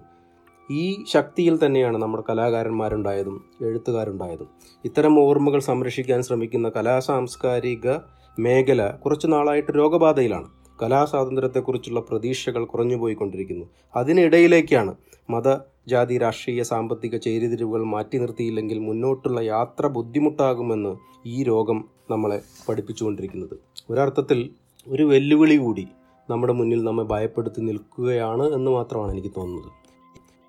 ഈ 0.70 1.04
ശക്തിയിൽ 1.12 1.66
തന്നെയാണ് 1.66 1.96
നമ്മുടെ 1.98 2.24
കലാകാരന്മാരുണ്ടായതും 2.30 3.44
എഴുത്തുകാരുണ്ടായതും. 3.62 4.48
ഇത്തരം 4.84 5.20
ഓർമ്മകൾ 5.20 5.58
സംരക്ഷിക്കാൻ 5.58 6.22
ശ്രമിക്കുന്ന 6.22 6.68
കലാസാംസ്കാരിക 6.68 7.90
മേഖല 8.38 8.90
കുറച്ചു 8.90 9.26
നാളായിട്ട് 9.26 9.72
രോഗബാധയിലാണ്. 9.76 10.48
കലാസ്വാതന്ത്ര്യത്തെക്കുറിച്ചുള്ള 10.82 12.00
പ്രതീക്ഷകൾ 12.00 12.64
കുറഞ്ഞുപോയിക്കൊണ്ടിരിക്കുന്നു. 12.64 13.64
അതിനിടയിലേക്കാണ് 13.96 14.94
മത 15.30 15.56
ജാതി 15.88 16.18
രാഷ്ട്രീയ 16.18 16.62
സാമ്പത്തിക 16.62 17.16
ചേരിതിരിവുകൾ 17.16 17.82
മാറ്റി 17.84 18.18
നിർത്തിയില്ലെങ്കിൽ 18.18 18.78
മുന്നോട്ടുള്ള 18.78 19.40
യാത്ര 19.40 19.86
ബുദ്ധിമുട്ടാകുമെന്ന് 19.86 20.96
ഈ 21.26 21.42
രോഗം 21.42 21.84
നമ്മളെ 22.10 22.42
പഠിപ്പിച്ചുകൊണ്ടിരിക്കുന്നത്. 22.68 23.56
ഒരർത്ഥത്തിൽ 23.90 24.50
ഒരു 24.86 25.02
വെല്ലുവിളി 25.02 25.56
കൂടി 25.56 25.88
നമ്മുടെ 26.30 26.52
മുന്നിൽ 26.52 26.84
നമ്മെ 26.84 27.04
ഭയപ്പെടുത്തി 27.04 27.60
നിൽക്കുകയാണ് 27.60 28.54
എന്ന് 28.54 28.70
മാത്രമാണ് 28.70 29.12
എനിക്ക് 29.12 29.32
തോന്നുന്നത്. 29.36 29.72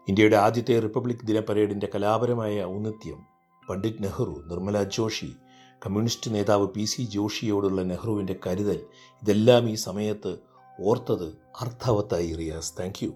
ഇന്ത്യയുടെ 0.09 0.35
ആദ്യത്തെ 0.35 0.79
റിപ്പബ്ലിക് 0.79 1.25
ദിന 1.25 1.39
പരേഡിന്റെ 1.39 1.87
കലാപരമായ 1.95 2.65
ഔന്നത്യം 2.65 3.19
പണ്ഡിറ്റ് 3.69 4.03
നെഹ്റു 4.03 4.43
നിർമ്മല 4.47 4.83
ജോഷി 4.83 5.29
കമ്മ്യൂണിസ്റ്റ് 5.85 6.33
നേതാവ് 6.33 6.67
പി 6.67 6.83
സി 6.83 7.01
ജോഷിയോടുള്ള 7.01 7.81
നെഹ്റുവിന്റെ 7.81 8.35
കരുതൽ 8.47 8.79
ഇതെല്ലാം 9.21 9.69
ഈ 9.69 9.73
സമയത്ത് 9.73 10.37
ഓർത്തത് 10.79 11.27
അർത്ഥവത്തായി 11.61 12.33
റിയാസ്. 12.33 12.73
താങ്ക് 12.79 13.03
യു 13.03 13.09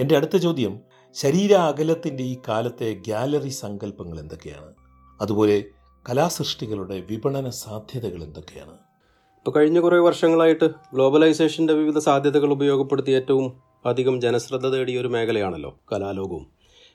എന്റെ 0.00 0.16
അടുത്ത 0.16 0.36
ചോദ്യം 0.36 0.80
ശരീര 1.14 1.54
അകലത്തിന്റെ 1.54 2.24
ഈ 2.24 2.36
കാലത്തെ 2.48 3.02
ഗാലറി 3.08 3.48
സങ്കല്പങ്ങൾ 3.48 4.20
എന്തൊക്കെയാണ്? 4.20 4.74
അതുപോലെ 5.20 5.64
കലാസൃഷ്ടികളുടെ 6.08 7.02
വിപണന 7.10 7.50
സാധ്യതകൾ 7.50 8.24
എന്തൊക്കെയാണ്? 8.24 8.72
ഇപ്പോൾ 8.72 9.50
കഴിഞ്ഞ 9.50 9.80
കുറേ 9.80 9.98
വർഷങ്ങളായിട്ട് 9.98 10.64
ഗ്ലോബലൈസേഷന്റെ 10.64 11.72
വിവിധ 11.72 11.98
സാധ്യതകൾ 11.98 12.52
ഉപയോഗപ്പെടുത്തി 12.52 13.10
ഏറ്റവും 13.10 13.60
അധികം 13.86 14.20
ജനശ്രദ്ധ 14.20 14.66
തേടിയ 14.66 15.00
ഒരു 15.00 15.08
മേഖലയാണല്ലോ 15.08 15.78
കലാലോകവും. 15.92 16.46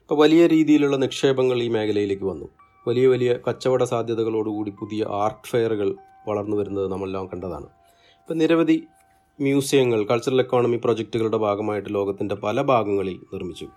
ഇപ്പോൾ 0.02 0.16
വലിയ 0.16 0.48
രീതിയിലുള്ള 0.48 0.98
നിക്ഷേപങ്ങൾ 0.98 1.64
ഈ 1.64 1.68
മേഖലയിലേക്ക് 1.68 2.24
വന്നു. 2.24 2.50
വലിയ 2.88 3.08
വലിയ 3.08 3.38
കച്ചവട 3.50 3.84
സാധ്യതകളോടുകൂടി 3.84 4.72
പുതിയ 4.72 5.06
ആർട്ട് 5.10 5.48
ഫെയറുകൾ 5.48 5.96
വളർന്നു 6.28 6.58
വരുന്നത് 6.58 6.92
നമ്മളെല്ലാം 6.92 7.28
കണ്ടതാണ്. 7.28 7.66
ഇപ്പം 8.22 8.38
നിരവധി 8.38 8.84
മ്യൂസിയങ്ങൾ 9.42 10.04
കൾച്ചറൽ 10.04 10.40
എക്കോണമി 10.40 10.78
പ്രൊജക്റ്റുകളുടെ 10.78 11.38
ഭാഗമായിട്ട് 11.38 11.94
ലോകത്തിന്റെ 11.94 12.36
പല 12.36 12.62
ഭാഗങ്ങളിൽ 12.62 13.20
നിർമ്മിച്ചു. 13.34 13.68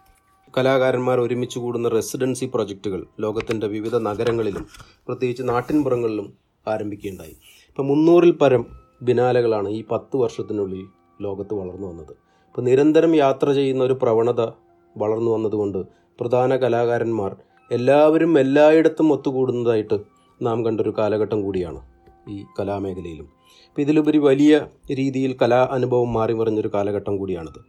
കലാകാരന്മാർ 0.58 1.20
ഒരുമിച്ച് 1.20 1.58
കൂടുന്ന 1.58 1.88
റെസിഡൻസി 1.88 2.50
പ്രൊജക്റ്റുകൾ 2.54 3.06
ലോകത്തിന്റെ 3.20 3.66
വിവിധ 3.66 3.96
നഗരങ്ങളിലും 3.96 4.66
പ്രത്യേകിച്ച് 5.06 5.42
നാട്ടിൻപുറങ്ങളിലും 5.48 6.32
ആരംഭിക്കുകയുണ്ടായി. 6.68 7.36
ഇപ്പം 7.68 7.86
മുന്നൂറിൽ 7.86 8.30
പരം 8.30 8.66
ബിനാലകളാണ് 9.02 9.68
ഈ 9.68 9.84
പത്ത് 9.90 10.16
വർഷത്തിനുള്ളിൽ 10.16 10.86
ലോകത്ത് 11.22 11.54
വളർന്നു 11.54 11.86
വന്നത്. 11.86 12.12
ഇപ്പം 12.46 12.64
നിരന്തരം 12.64 13.16
യാത്ര 13.16 13.52
ചെയ്യുന്ന 13.52 13.84
ഒരു 13.84 13.92
പ്രവണത 13.92 14.40
വളർന്നു 14.96 15.30
വന്നതുകൊണ്ട് 15.30 15.78
പ്രധാന 16.20 16.56
കലാകാരന്മാർ 16.56 17.36
എല്ലാവരും 17.70 18.38
എല്ലായിടത്തും 18.38 19.12
ഒത്തുകൂടുന്നതായിട്ട് 19.12 20.00
നാം 20.42 20.64
കണ്ടൊരു 20.64 20.94
കാലഘട്ടം 20.98 21.42
കൂടിയാണ് 21.42 21.80
ഈ 22.28 22.44
കലാമേഖലയിലും. 22.60 23.28
അപ്പോൾ 23.68 23.82
ഇതിലുപരി 23.82 24.18
വലിയ 24.18 24.66
രീതിയിൽ 24.90 25.36
കലാ 25.42 25.68
അനുഭവം 25.70 26.12
മാറി 26.12 26.32
മറിഞ്ഞൊരു 26.32 26.70
കാലഘട്ടം 26.74 27.16
കൂടിയാണിത്. 27.16 27.60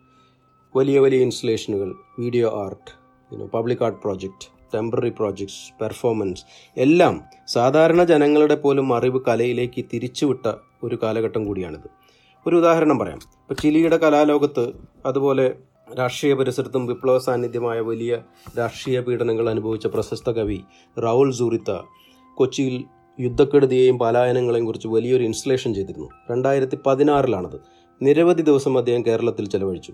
വലിയ 0.75 1.00
വലിയ 1.00 1.22
ഇൻസ്റ്റലേഷനുകൾ 1.22 1.94
video 2.20 2.50
art 2.66 2.92
public 3.54 3.84
art 3.84 4.02
project 4.02 4.48
temporary 4.75 5.10
projects 5.10 5.74
performance 5.82 6.44
എല്ലാം 6.78 7.24
സാധാരണ 7.48 8.04
ജനങ്ങളുടെ 8.04 8.56
പോലും 8.56 8.96
അറിവ് 8.96 9.20
കലയിലേക്ക് 9.28 9.86
തിരിച്ചുവിട്ട 9.94 10.54
ഒരു 10.84 10.98
കാലഘട്ടം 11.04 11.46
കൂടിയാണിത്. 11.46 11.88
ഒരു 12.48 12.56
ഉദാഹരണം 12.56 13.00
പറയാം. 13.00 13.18
ഇപ്പോൾ 13.18 13.62
ചിലിയുടെ 13.62 13.98
കലാലോകത്ത് 13.98 14.72
അതുപോലെ 15.06 15.54
രാഷ്ട്രീയ 15.88 16.34
പരിസരത്തും 16.34 16.86
വിപ്ലവ 16.86 17.18
സാന്നിധ്യമായ 17.18 17.80
വലിയ 17.80 18.22
രാഷ്ട്രീയ 18.58 19.00
പീഡനങ്ങൾ 19.00 19.50
അനുഭവിച്ച 19.50 19.88
പ്രശസ്ത 19.88 20.30
കവി 20.30 20.60
റൗൾ 20.98 21.32
സൂറിത്ത 21.32 21.72
കൊച്ചിയിൽ 22.36 22.84
യുദ്ധക്കെടുതിയെയും 23.20 24.00
പലായനങ്ങളെയും 24.00 24.65
കുറിച്ച് 24.65 24.88
വലിയൊരു 24.88 25.24
ഇൻസ്റ്റലേഷൻ 25.24 25.74
ചെയ്തിരുന്നു. 25.74 26.10
രണ്ടായിരത്തി 26.32 26.77
പതിനാറിലാണത് 26.86 27.62
നിരവധി 28.01 28.42
ദിവസം 28.42 28.77
അദ്ദേഹം 28.77 29.06
കേരളത്തിൽ 29.06 29.50
ചെലവഴിച്ചു. 29.50 29.94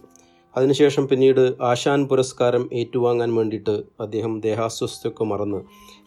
അതിനുശേഷം 0.57 1.07
പിന്നീട് 1.07 1.55
ആശാൻ 1.62 2.07
പുരസ്കാരം 2.07 2.69
ഏറ്റുവാങ്ങാൻ 2.74 3.36
വേണ്ടിയിട്ട് 3.36 3.83
അദ്ദേഹം 4.00 4.41
ദേഹാസ്വസ്ഥയൊക്കെ 4.41 5.24
മറന്ന് 5.24 5.62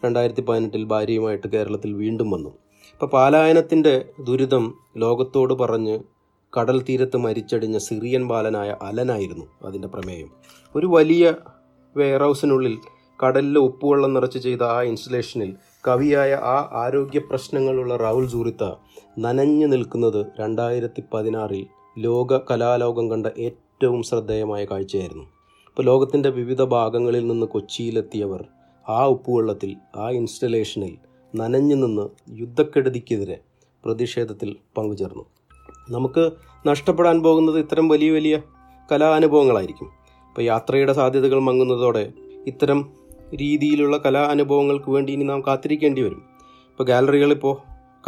രണ്ടായിരത്തി 0.05 0.41
പതിനെട്ടിൽ 0.41 0.83
ഭാര്യയുമായിട്ട് 0.83 1.47
കേരളത്തിൽ 1.47 1.93
വീണ്ടും 1.93 2.31
വന്നു. 2.31 2.49
ഇപ്പോൾ 2.93 3.05
പാലായനത്തിന്റെ 3.05 4.05
ദുരിതം 4.19 4.73
ലോകത്തോട് 4.97 5.53
പറഞ്ഞ് 5.53 5.99
കടൽ 6.57 6.81
തീരത്ത് 6.81 7.17
മരിച്ചടിഞ്ഞ 7.17 7.77
സിറിയൻ 7.77 8.27
ബാലനായ 8.27 8.75
അലനായിരുന്നു 8.81 9.45
അതിന്റെ 9.63 9.87
പ്രമേയം. 9.87 10.29
ഒരു 10.75 10.87
വലിയ 10.87 11.33
വെയർഹൗസിനുള്ളിൽ 11.97 12.77
കടലിലെ 13.25 13.59
ഉപ്പുവെള്ളം 13.59 14.13
നിറച്ച് 14.13 14.39
ചെയ്ത 14.39 14.63
ആ 14.63 14.81
ഇൻസ്റ്റലേഷനിൽ 14.81 15.55
കവിയായ 15.87 16.33
ആ 16.33 16.69
ആരോഗ്യ 16.73 17.19
പ്രശ്നങ്ങളുള്ള 17.19 17.97
രാഹുൽ 17.97 18.27
സൂറിത്ത 18.27 18.63
നനഞ്ഞു 19.19 19.67
നിൽക്കുന്നത് 19.67 20.25
രണ്ടായിരത്തി 20.39 21.03
പതിനാറിൽ 21.13 21.67
ലോക 21.97 22.37
കലാലോകം 22.37 23.09
കണ്ട 23.09 23.27
ഏറ്റവും 23.37 24.03
ശ്രദ്ധേയമായ 24.03 24.65
കാഴ്ചയായിരുന്നു. 24.65 25.23
ഇപ്പോൾ 25.67 25.83
ലോകത്തിന്റെ 25.83 26.29
വിവിധ 26.29 26.61
ഭാഗങ്ങളിൽ 26.61 27.27
നിന്ന് 27.27 27.45
കൊച്ചിയിലെത്തിയവർ 27.45 28.45
ആ 28.89 29.07
ഉപ്പുവെള്ളത്തിൽ 29.07 29.75
ആ 29.95 30.09
ഇൻസ്റ്റലേഷനിൽ 30.09 30.97
നനഞ്ഞു 31.35 31.75
നിന്ന് 31.75 32.09
യുദ്ധക്കെടുതിക്കെതിരെ 32.41 33.39
പ്രതിഷേധത്തിൽ 33.85 34.55
പങ്കുചേർന്നു. 34.77 35.23
നമുക്ക് 35.89 36.31
നഷ്ടപ്പെടാൻ 36.67 37.23
പോകുന്നത് 37.23 37.59
ഇത്തരം 37.59 37.87
വലിയ 37.87 38.11
വലിയ 38.11 38.41
കലാനുഭവങ്ങളായിരിക്കും. 38.91 39.85
ഇപ്പോൾ 40.27 40.41
യാത്രയുടെ 40.41 40.93
സാധ്യതകൾ 40.93 41.39
മങ്ങുന്നതോടെ 41.39 42.13
ഇത്തരം 42.47 42.91
രീതിയിലുള്ള 43.35 43.97
കലാ 43.97 44.21
അനുഭവങ്ങൾക്ക് 44.21 44.91
വേണ്ടി 44.91 45.13
ഇനി 45.13 45.23
നാം 45.23 45.41
കാത്തിരിക്കേണ്ടി 45.41 46.01
വരും. 46.01 46.23
ഇപ്പോൾ 46.71 46.83
ഗാലറികളിപ്പോൾ 46.83 47.57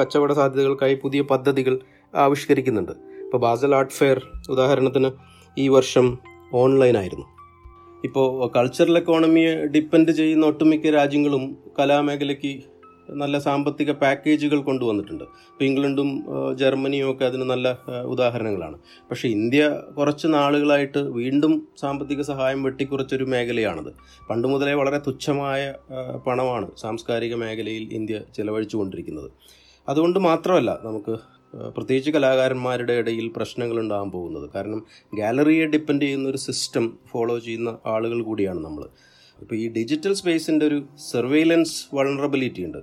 കച്ചവട 0.02 0.34
സാധ്യതകൾക്കായി 0.34 0.96
പുതിയ 0.96 1.22
പദ്ധതികൾ 1.22 1.80
ആവിഷ്കരിക്കുന്നുണ്ട്. 2.16 2.92
ഇപ്പോൾ 2.92 3.38
ബാസൽ 3.38 3.76
ആർട്ട് 3.76 3.94
ഫെയർ 3.94 4.22
ഉദാഹരണത്തിന് 4.50 5.12
ഈ 5.58 5.68
വർഷം 5.68 6.18
ഓൺലൈനായിരുന്നു 6.54 7.26
ഇപ്പോൾ 8.04 8.52
കൾച്ചറൽ 8.58 8.98
എക്കോണമിയെ 8.98 9.56
ഡിപ്പെൻഡ് 9.56 10.12
ചെയ്യുന്ന 10.12 10.46
ഒട്ടുമിക്ക 10.46 10.90
രാജ്യങ്ങളും 10.90 11.58
കലാമേഖലയ്ക്ക് 11.80 12.64
നല്ല 13.22 13.40
സാമ്പത്തിക 13.40 13.92
പാക്കേജുകൾ 13.92 14.60
കൊണ്ടുവന്നിട്ടുണ്ട്. 14.62 15.24
ഇപ്പോൾ 15.24 15.64
ഇംഗ്ലണ്ടും 15.64 16.10
ജർമ്മനിയും 16.56 17.12
ഒക്കെ 17.12 17.26
അതിന് 17.26 17.46
നല്ല 17.50 17.78
ഉദാഹരണങ്ങളാണ്. 18.14 18.78
പക്ഷേ 19.10 19.30
ഇന്ത്യ 19.30 19.70
കുറച്ച് 19.98 20.28
നാളുകളായിട്ട് 20.28 20.98
വീണ്ടും 20.98 21.68
സാമ്പത്തിക 21.82 22.22
സഹായം 22.22 22.64
വെട്ടിക്കുറച്ചൊരു 22.64 23.24
മേഖലയാണത്. 23.24 23.92
പണ്ട് 24.30 24.48
മുതലേ 24.48 24.74
വളരെ 24.74 24.98
തുച്ഛമായ 25.08 25.74
പണമാണ് 26.28 26.68
സാംസ്കാരിക 26.78 27.36
മേഖലയിൽ 27.36 27.94
ഇന്ത്യ 27.94 28.20
ചെലവഴിച്ചുകൊണ്ടിരിക്കുന്നത്. 28.36 29.32
അതുകൊണ്ട് 29.90 30.20
മാത്രമല്ല 30.20 30.80
നമുക്ക് 30.84 31.16
പ്രത്യേകിച്ച് 31.76 32.12
കലാകാരന്മാരുടെ 32.12 32.94
ഇടയിൽ 32.94 33.28
പ്രശ്നങ്ങൾ 33.36 33.80
ഉണ്ടാകാൻ 33.80 34.12
പോകുന്നത്. 34.12 34.50
കാരണം 34.56 34.86
ഗാലറിയെ 35.14 35.66
ഡിപ്പെൻഡ് 35.66 36.02
ചെയ്യുന്ന 36.02 36.30
ഒരു 36.30 36.38
സിസ്റ്റം 36.38 36.98
ഫോളോ 37.12 37.40
ചെയ്യുന്ന 37.40 37.78
ആളുകൾ 37.86 38.22
കൂടിയാണ് 38.22 38.60
നമ്മൾ 38.66 38.84
ഇപ്പോൾ 39.42 39.56
ഈ 39.56 39.68
ഡിജിറ്റൽ 39.70 40.14
സ്പേസിന്റെ 40.14 40.66
ഒരു 40.66 40.80
സർവെയിലൻസ് 41.12 41.96
വൾണറബിലിറ്റി 41.96 42.62
ഉണ്ട്. 42.66 42.82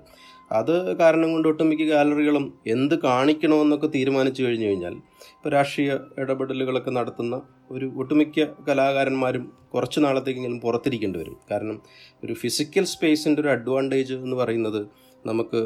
അത് 0.52 0.96
കാരണം 0.96 1.32
കൊണ്ട് 1.32 1.48
ഒട്ടുമിക്ക 1.48 1.82
ഗാലറികളും 1.88 2.44
എന്ത് 2.66 2.94
കാണിക്കണമെന്നൊക്കെ 3.02 3.86
തീരുമാനിച്ചു 3.94 4.42
കഴിഞ്ഞു 4.42 4.66
കഴിഞ്ഞാൽ 4.66 4.94
ഇപ്പോൾ 5.36 5.48
രാഷ്ട്രീയ 5.48 5.92
ഇടപെടലുകളൊക്കെ 6.18 6.90
നടത്തുന്ന 6.90 7.42
ഒരു 7.70 7.92
ഒട്ടുമിക്ക 7.96 8.46
കലാകാരന്മാരും 8.68 9.52
കുറച്ച് 9.74 10.00
നാളത്തേക്കെങ്കിലും 10.00 10.60
പുറത്തിരിക്കേണ്ടി 10.60 11.18
വരും. 11.18 11.36
കാരണം 11.50 11.82
ഒരു 12.24 12.32
ഫിസിക്കൽ 12.32 12.84
സ്പേസിന്റെ 12.84 13.42
ഒരു 13.42 13.48
അഡ്വാന്റേജ് 13.48 14.14
എന്ന് 14.14 14.36
പറയുന്നത് 14.36 14.80
നമുക്ക് 15.26 15.62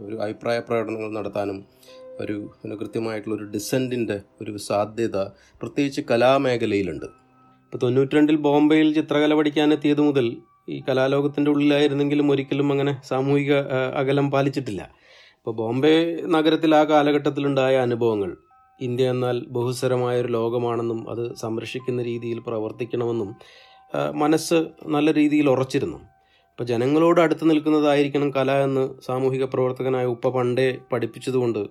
ഒരു 0.00 0.16
അഭിപ്രായ 0.16 0.58
പ്രകടനങ്ങൾ 0.58 1.10
നടത്താനും 1.18 1.58
ഒരു 2.20 2.50
കൃത്യമായിട്ടുള്ള 2.80 3.36
ഒരു 3.36 3.44
ഡിസെന്റിന്റെ 3.44 4.20
ഒരു 4.42 4.56
സാധ്യത 4.58 5.18
പ്രത്യേകിച്ച് 5.62 6.00
കലാമേഖലയിലുണ്ട്. 6.10 7.06
ഇപ്പോൾ 7.70 7.80
തൊണ്ണൂറ്റിരണ്ടിൽ 7.82 8.36
ബോംബെയിൽ 8.44 8.88
ചിത്രകല 8.94 9.32
പഠിക്കാനെത്തിയത് 9.38 10.00
മുതൽ 10.00 10.36
ഈ 10.68 10.76
കലാലോകത്തിന്റെ 10.88 11.50
ഉള്ളിലായിരുന്നെങ്കിലും 11.50 12.30
ഒരിക്കലും 12.32 12.68
അങ്ങനെ 12.72 12.92
സാമൂഹിക 13.08 13.52
അകലം 14.00 14.26
പാലിച്ചിട്ടില്ല. 14.30 14.82
ഇപ്പോൾ 15.36 15.54
ബോംബെ 15.60 15.92
നഗരത്തിൽ 16.26 16.72
ആ 16.74 16.80
കാലഘട്ടത്തിലുണ്ടായ 16.84 17.76
അനുഭവങ്ങൾ 17.76 18.30
ഇന്ത്യ 18.80 19.12
എന്നാൽ 19.14 19.36
ബഹുസ്വരമായ 19.48 20.20
ഒരു 20.20 20.28
ലോകമാണെന്നും 20.28 21.10
അത് 21.10 21.24
സംരക്ഷിക്കുന്ന 21.34 22.02
രീതിയിൽ 22.02 22.40
പ്രവർത്തിക്കണമെന്നും 22.48 23.30
മനസ്സ് 24.14 24.60
നല്ല 24.86 25.08
രീതിയിൽ 25.12 25.48
ഉറച്ചിരുന്നു. 25.50 26.00
അപ്പോൾ 26.52 26.68
ജനങ്ങളോട് 26.72 27.20
അടുത്ത് 27.20 27.50
നിൽക്കുന്നതായിരിക്കണം 27.50 28.30
കല 28.36 28.50
എന്ന് 28.64 28.86
സാമൂഹിക 29.06 29.44
പ്രവർത്തകനായ 29.44 30.06
ഉപ്പ 30.16 30.28
പണ്ടേ 30.28 30.68
പഠിപ്പിച്ചതുകൊണ്ട് 30.92 31.62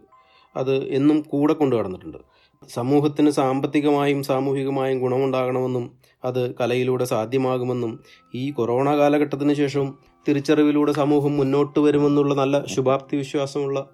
അത് 0.56 0.76
എന്നും 1.00 1.20
കൂടെ 1.22 1.54
കൊണ്ടു 1.54 1.76
നടന്നിട്ടുണ്ട് 1.76 2.39
സമൂഹത്തിന് 2.68 3.30
സാമ്പത്തികമായും 3.30 4.24
സാമൂഹികമായും 4.24 5.00
ഗുണമുണ്ടാകണമെന്നും 5.00 5.92
അത് 6.26 6.56
കലയിലൂടെ 6.56 7.06
സാധ്യമാകുമെന്നും 7.06 8.00
ഈ 8.34 8.52
കൊറോണ 8.52 8.98
കാലഘട്ടത്തിന് 8.98 9.54
ശേഷം 9.54 9.94
തിരിച്ചറിവിലൂടെ 10.28 10.92
സമൂഹം 10.92 11.38
മുന്നോട്ട് 11.38 11.80
വരുമെന്നുള്ള 11.80 12.34
നല്ല 12.34 12.66
ശുഭാപ്തി 12.66 13.16
വിശ്വാസമുള്ള 13.16 13.86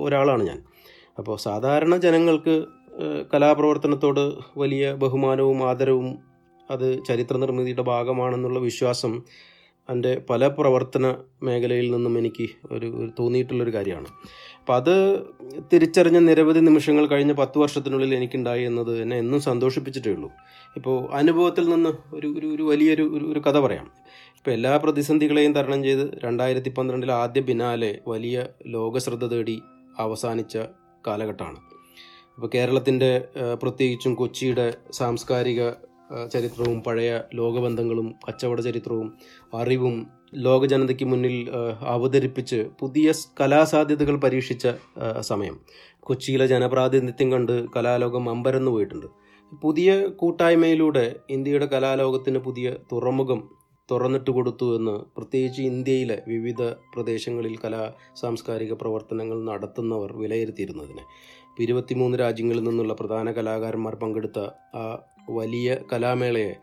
ഒരാളാണ് 0.00 0.42
ഞാൻ. 0.42 0.58
അപ്പോൾ 1.18 1.36
സാധാരണ 1.36 1.96
ജനങ്ങൾക്ക് 1.96 2.66
കലാപ്രവർത്തനത്തോട് 3.34 4.34
വലിയ 4.58 4.92
ബഹുമാനവും 4.92 5.68
ആദരവും 5.68 6.18
അത് 6.70 7.04
ചരിത്ര 7.04 7.36
നിർമ്മിതിയുടെ 7.36 7.82
ഭാഗമാണെന്നുള്ള 7.82 8.58
വിശ്വാസം 8.58 9.22
എന്റെ 9.90 10.22
പല 10.30 10.46
പ്രവർത്തന 10.46 11.14
മേഖലയിൽ 11.42 11.90
നിന്നും 11.90 12.18
എനിക്ക് 12.18 12.46
ഒരു 12.70 13.10
തോന്നിയിട്ടുള്ളൊരു 13.18 13.72
കാര്യമാണ്. 13.74 14.06
അപ്പോൾ 14.60 14.74
അത് 14.76 14.94
തിരിച്ചറിഞ്ഞ 15.72 16.18
നിരവധി 16.18 16.60
നിമിഷങ്ങൾ 16.60 17.06
കഴിഞ്ഞ 17.06 17.32
പത്ത് 17.32 17.58
വർഷത്തിനുള്ളിൽ 17.58 18.14
എനിക്കുണ്ടായി 18.14 18.62
എന്നത് 18.62 19.02
എന്നെ 19.02 19.18
എന്നും 19.18 19.40
സന്തോഷിപ്പിച്ചിട്ടേ 19.40 20.12
ഉള്ളൂ. 20.12 20.30
ഇപ്പോൾ 20.76 21.14
അനുഭവത്തിൽ 21.14 21.68
നിന്ന് 21.68 21.92
ഒരു 22.14 22.26
ഒരു 22.38 22.46
ഒരു 22.46 22.62
വലിയൊരു 22.62 23.02
ഒരു 23.32 23.40
കഥ 23.40 23.58
പറയാം. 23.58 23.86
ഇപ്പോൾ 24.38 24.50
എല്ലാ 24.50 24.76
പ്രതിസന്ധികളെയും 24.76 25.52
തരണം 25.54 25.82
ചെയ്ത് 25.82 26.10
രണ്ടായിരത്തി 26.24 26.68
പന്ത്രണ്ടിൽ 26.78 27.12
ആദ്യ 27.12 27.40
ബിനാലെ 27.40 27.98
വലിയ 28.08 28.46
ലോകശ്രദ്ധ 28.66 29.24
തേടി 29.24 29.62
അവസാനിച്ച 29.98 30.58
കാലഘട്ടമാണ്. 31.06 31.60
അപ്പോൾ 32.36 32.50
കേരളത്തിന്റെ 32.54 33.28
പ്രത്യേകിച്ചും 33.62 34.14
കൊച്ചിയുടെ 34.14 34.74
സാംസ്കാരിക 34.90 35.62
ചരിത്രവും 36.32 36.82
പഴയ 36.82 37.20
ലോകബന്ധങ്ങളും 37.34 38.14
കച്ചവട 38.28 38.60
ചരിത്രവും 38.60 39.14
അറിവും 39.54 40.06
ലോക 40.34 40.66
ജനതയ്ക്ക് 40.66 41.04
മുന്നിൽ 41.04 41.50
അവതരിപ്പിച്ച് 41.80 42.66
പുതിയ 42.80 43.12
കലാസാധ്യതകൾ 43.40 44.16
പരീക്ഷിച്ച 44.16 44.68
സമയം. 45.20 45.60
കൊച്ചിയിലെ 46.00 46.46
ജനപ്രാതിനിധ്യം 46.46 47.32
കണ്ട് 47.32 47.66
കലാലോകം 47.76 48.30
അമ്പരന്ന് 48.30 48.70
പോയിട്ടുണ്ട്. 48.70 49.06
പുതിയ 49.62 50.06
കൂട്ടായ്മയിലൂടെ 50.06 51.16
ഇന്ത്യയുടെ 51.30 51.66
കലാലോകത്തിന് 51.66 52.38
പുതിയ 52.38 52.74
തുറമുഖം 52.92 53.50
തുറന്നിട്ട് 53.90 54.30
കൊടുത്തു 54.30 54.76
എന്ന് 54.76 54.90
പ്രത്യേകിച്ച് 54.90 55.62
ഇന്ത്യയിലെ 55.62 56.22
വിവിധ 56.28 56.62
പ്രദേശങ്ങളിൽ 56.62 57.56
കലാ 57.64 57.92
സാംസ്കാരിക 58.20 58.72
പ്രവർത്തനങ്ങൾ 58.72 59.44
നടത്തുന്നവർ 59.44 60.12
വിലയിരുത്തിയിരുന്നതിന്. 60.16 61.00
ഇരുപത്തിമൂന്ന് 61.60 62.18
രാജ്യങ്ങളിൽ 62.18 62.64
നിന്നുള്ള 62.64 62.92
പ്രധാന 62.92 63.30
കലാകാരന്മാർ 63.30 63.94
പങ്കെടുത്ത 63.94 64.38
ആ 64.76 64.98
വലിയ 65.30 65.76
കലാമേളയെ. 65.92 66.54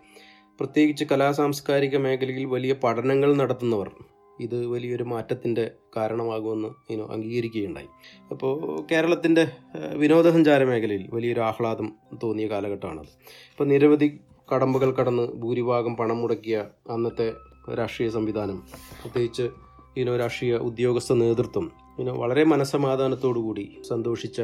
പ്രത്യേകിച്ച് 0.59 1.05
കലാ 1.11 1.31
സാംസ്കാരിക 1.31 1.97
മേഖലയിൽ 1.97 2.45
വലിയ 2.45 2.73
പഠനങ്ങൾ 2.73 3.35
നടത്തുന്നവർ 3.35 3.91
ഇത് 4.39 4.65
വലിയൊരു 4.65 5.03
മാറ്റത്തിന്റെ 5.03 5.71
കാരണമാകുമെന്ന് 5.97 6.93
ഇനോ 6.93 7.07
അംഗീകരിക്കുകയുണ്ടായി. 7.07 7.87
അപ്പോൾ 8.31 8.85
കേരളത്തിന്റെ 8.91 9.47
വിനോദസഞ്ചാര 9.95 10.63
മേഖലയിൽ 10.63 11.09
വലിയൊരു 11.13 11.39
ആഹ്ലാദം 11.39 11.95
തോന്നിയ 12.23 12.47
കാലഘട്ടമാണത്. 12.47 13.11
ഇപ്പോൾ 13.51 13.63
നിരവധി 13.63 14.19
കടമ്പുകൾ 14.55 14.91
കടന്ന് 14.91 15.23
ഭൂരിഭാഗം 15.23 15.95
പണം 15.95 16.21
മുടക്കിയ 16.21 16.65
അന്നത്തെ 16.89 17.33
രാഷ്ട്രീയ 17.77 18.09
സംവിധാനം 18.09 18.63
പ്രത്യേകിച്ച് 19.01 19.49
ഇനോ 19.97 20.17
രാഷ്ട്രീയ 20.17 20.55
ഉദ്യോഗസ്ഥ 20.55 21.13
നേതൃത്വം 21.13 21.71
ഇനോ 21.99 22.13
വളരെ 22.13 22.43
മനസ്സമാധാനത്തോടു 22.43 23.39
കൂടി 23.39 23.77
സന്തോഷിച്ച 23.89 24.41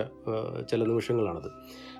ചില 0.72 0.84
നിമിഷങ്ങളാണത്. 0.84 1.50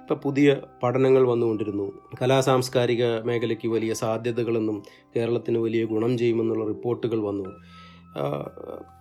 ഇപ്പം 0.08 0.20
പുതിയ 0.20 0.58
പഠനങ്ങൾ 0.84 1.28
വന്നുകൊണ്ടിരുന്നു. 1.28 1.92
കലാ 2.22 2.42
സാംസ്കാരിക 2.42 3.06
മേഖലയ്ക്ക് 3.20 3.68
വലിയ 3.68 3.94
സാധ്യതകളെന്നും 3.94 4.84
കേരളത്തിന് 5.16 5.58
വലിയ 5.58 5.86
ഗുണം 5.86 6.18
ചെയ്യുമെന്നുള്ള 6.18 6.66
റിപ്പോർട്ടുകൾ 6.66 7.20
വന്നു. 7.20 7.50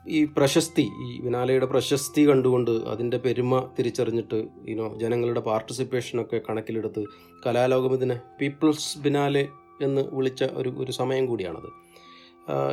ഈ 0.08 0.24
പ്രശസ്തി 0.24 0.82
ഈ 0.82 1.20
വിനാലയുടെ 1.20 1.66
പ്രശസ്തി 1.66 2.28
കണ്ടുകൊണ്ട് 2.28 2.70
അതിന്റെ 2.70 3.16
പെരുമ 3.16 3.70
തിരിച്ചറിഞ്ഞിട്ട് 3.78 4.46
ഇനോ 4.68 4.98
ജനങ്ങളുടെ 4.98 5.40
പാർട്ടിസിപ്പേഷനൊക്കെ 5.40 6.40
കണക്കിലെടുത്ത് 6.50 7.04
കലാലോകം 7.46 7.94
ഇതിനെ 7.94 8.20
പീപ്പിൾസ് 8.40 8.98
ബിനാലെ 8.98 9.48
എന്ന് 9.82 10.02
വിളിച്ച 10.12 10.44
ഒരു 10.44 10.68
ഒരു 10.68 10.92
സമയം 10.92 11.26
കൂടിയാണത്. 11.26 11.70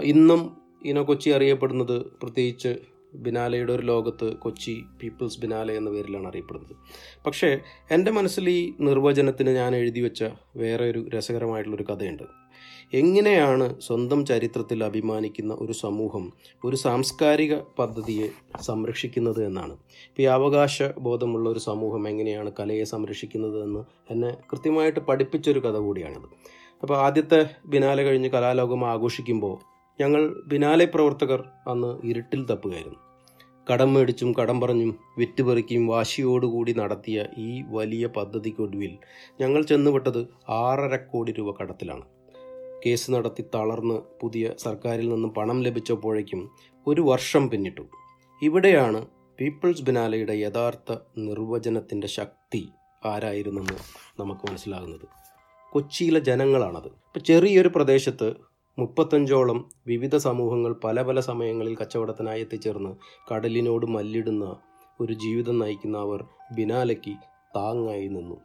ഇന്നും 0.04 0.58
ഇനോ 0.86 1.04
കൊച്ചി 1.04 1.30
അറിയപ്പെടുന്നത് 1.30 1.98
പ്രത്യേകിച്ച് 2.22 2.76
ബിനാലയുടെ 3.16 3.74
ഒരു 3.74 3.82
ലോകത്ത് 3.82 4.34
കൊച്ചി 4.34 4.84
പീപ്പിൾസ് 5.04 5.40
ബിനാല 5.40 5.72
എന്ന 5.72 5.90
പേരിലാണ് 5.90 6.28
അറിയപ്പെടുന്നത്. 6.28 6.76
പക്ഷേ 7.26 7.60
എന്റെ 7.92 8.12
മനസ്സിൽ 8.12 8.50
ഈ 8.50 8.74
നിർവചനത്തിന് 8.82 9.50
ഞാൻ 9.50 9.76
എഴുതി 9.76 10.00
വെച്ച 10.00 10.24
വേറെ 10.56 10.90
ഒരു 10.90 11.10
രസകരമായിട്ടുള്ളൊരു 11.10 11.94
കഥയുണ്ട്. 11.94 12.24
എങ്ങനെയാണ് 12.94 13.82
സ്വന്തം 13.82 14.26
ചരിത്രത്തിൽ 14.26 14.84
അഭിമാനിക്കുന്ന 14.84 15.54
ഒരു 15.54 15.72
സമൂഹം 15.72 16.34
ഒരു 16.66 16.76
സാംസ്കാരിക 16.76 17.56
പദ്ധതിയെ 17.80 18.30
സംരക്ഷിക്കുന്നത് 18.62 19.46
എന്നാണ്? 19.46 19.72
ഇപ്പോൾ 19.72 20.22
ഈ 20.22 20.26
അവകാശ 20.26 20.84
ബോധമുള്ള 20.98 21.50
ഒരു 21.50 21.60
സമൂഹം 21.60 22.08
എങ്ങനെയാണ് 22.08 22.52
കലയെ 22.60 22.84
സംരക്ഷിക്കുന്നത് 22.84 23.64
എന്ന് 23.64 23.80
എന്നെ 24.12 24.38
കൃത്യമായിട്ട് 24.52 25.00
പഠിപ്പിച്ചൊരു 25.00 25.60
കഥ 25.60 25.78
കൂടിയാണിത്. 25.78 26.28
അപ്പോൾ 26.82 26.98
ആദ്യത്തെ 26.98 27.50
ബിനാലെ 27.66 28.04
കഴിഞ്ഞ് 28.04 28.30
കലാലോകം 28.30 28.86
ആഘോഷിക്കുമ്പോൾ 28.86 29.74
ഞങ്ങൾ 30.02 30.44
ബിനാലെ 30.48 30.86
പ്രവർത്തകർ 30.86 31.44
അന്ന് 31.68 32.08
ഇരുട്ടിൽ 32.08 32.46
തപ്പുകയായിരുന്നു. 32.46 33.03
കടം 33.72 33.94
മേടിച്ചും 33.94 34.34
കടം 34.34 34.62
പറഞ്ഞും 34.62 35.00
വിറ്റുപെറുക്കിയും 35.18 35.88
വാശിയോടുകൂടി 35.88 36.74
നടത്തിയ 36.74 37.26
ഈ 37.38 37.64
വലിയ 37.68 38.08
പദ്ധതിക്കൊടുവിൽ 38.08 38.98
ഞങ്ങൾ 39.42 39.62
ചെന്നുപെട്ടത് 39.62 40.28
ആറര 40.50 40.96
കോടി 40.96 41.32
രൂപ 41.32 41.56
കടത്തിലാണ്. 41.62 42.02
കേസ് 42.86 43.12
നടത്തി 43.12 43.44
തളർന്ന് 43.56 44.02
പുതിയ 44.22 44.52
സർക്കാരിൽ 44.58 45.10
നിന്നും 45.10 45.30
പണം 45.30 45.64
ലഭിച്ചപ്പോഴേക്കും 45.64 46.52
ഒരു 46.88 47.02
വർഷം 47.02 47.50
പിന്നിട്ടു. 47.50 47.82
ഇവിടെയാണ് 48.42 49.06
പീപ്പിൾസ് 49.40 49.84
ബിനാലയുടെ 49.84 50.34
യഥാർത്ഥ 50.34 50.98
നിർവചനത്തിന്റെ 51.18 52.08
ശക്തി 52.08 52.70
ആരായിരുന്നെന്ന് 53.06 53.78
നമുക്ക് 54.22 54.42
മനസ്സിലാകുന്നത്. 54.50 55.08
കൊച്ചിയിലെ 55.72 56.20
ജനങ്ങളാണത്. 56.20 56.88
ഇപ്പം 56.88 57.24
ചെറിയൊരു 57.24 57.68
പ്രദേശത്ത് 57.76 58.34
മുപ്പത്തഞ്ചോളം 58.78 59.70
വിവിധ 59.88 60.18
സമൂഹങ്ങൾ 60.18 60.76
പല 60.84 61.02
പല 61.02 61.20
സമയങ്ങളിൽ 61.20 61.78
കച്ചവടത്തിനായി 61.82 62.42
എത്തിച്ചേർന്ന് 62.42 62.96
കടലിനോട് 63.32 63.86
മല്ലിടുന്ന 63.86 64.56
ഒരു 65.00 65.14
ജീവിതം 65.14 65.60
നയിക്കുന്ന 65.60 65.98
അവർ 65.98 66.24
ബിനാലയ്ക്ക് 66.52 67.14
താങ്ങായി 67.56 68.08
നിന്നു. 68.08 68.36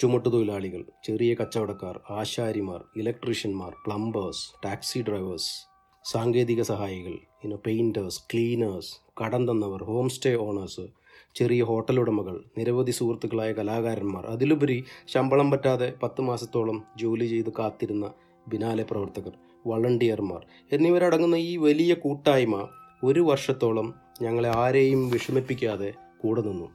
ചുമട്ടുതൊഴിലാളികൾ 0.00 0.84
ചെറിയ 1.04 1.34
കച്ചവടക്കാർ 1.34 2.00
ആശാരിമാർ 2.10 2.84
ഇലക്ട്രീഷ്യന്മാർ 2.96 3.72
പ്ലംബേഴ്സ് 3.86 4.52
ടാക്സി 4.64 4.98
ഡ്രൈവേഴ്സ് 4.98 5.68
സാങ്കേതിക 6.04 6.62
സഹായികൾ 6.62 7.18
ഇനോ 7.44 7.56
പെയിന്റേഴ്സ് 7.66 8.20
ക്ലീനേഴ്സ് 8.32 9.00
കടം 9.22 9.50
തന്നവർ 9.50 9.82
ഹോം 9.82 10.08
സ്റ്റേ 10.08 10.34
ഓണേഴ്സ് 10.34 10.86
ചെറിയ 11.34 11.62
ഹോട്ടൽ 11.62 12.00
ഉടമകൾ 12.00 12.44
നിരവധി 12.58 12.90
സുഹൃത്തുക്കളായ 12.90 13.52
കലാകാരന്മാർ 13.52 14.26
അതിലുപരി 14.26 14.84
ശമ്പളം 15.06 15.50
പറ്റാതെ 15.50 15.94
പത്ത് 16.02 16.20
മാസത്തോളം 16.20 16.84
ജോലി 16.96 17.26
ചെയ്ത് 17.26 17.50
കാത്തിരുന്ന 17.58 18.12
ബിനാലെ 18.48 18.82
പ്രവർത്തകർ 18.82 19.32
വളണ്ടിയർമാർ 19.66 20.46
എന്നിവരടങ്ങുന്ന 20.72 21.34
ഈ 21.34 21.56
വലിയ 21.56 21.94
കൂട്ടായ്മ 21.94 22.68
ഒരു 23.04 23.20
വർഷത്തോളം 23.20 23.94
ഞങ്ങളെ 24.22 24.48
ആരെയും 24.56 25.10
വിഷമിപ്പിക്കാതെ 25.10 25.94
കൂടെ 26.18 26.40
നിന്നു. 26.40 26.68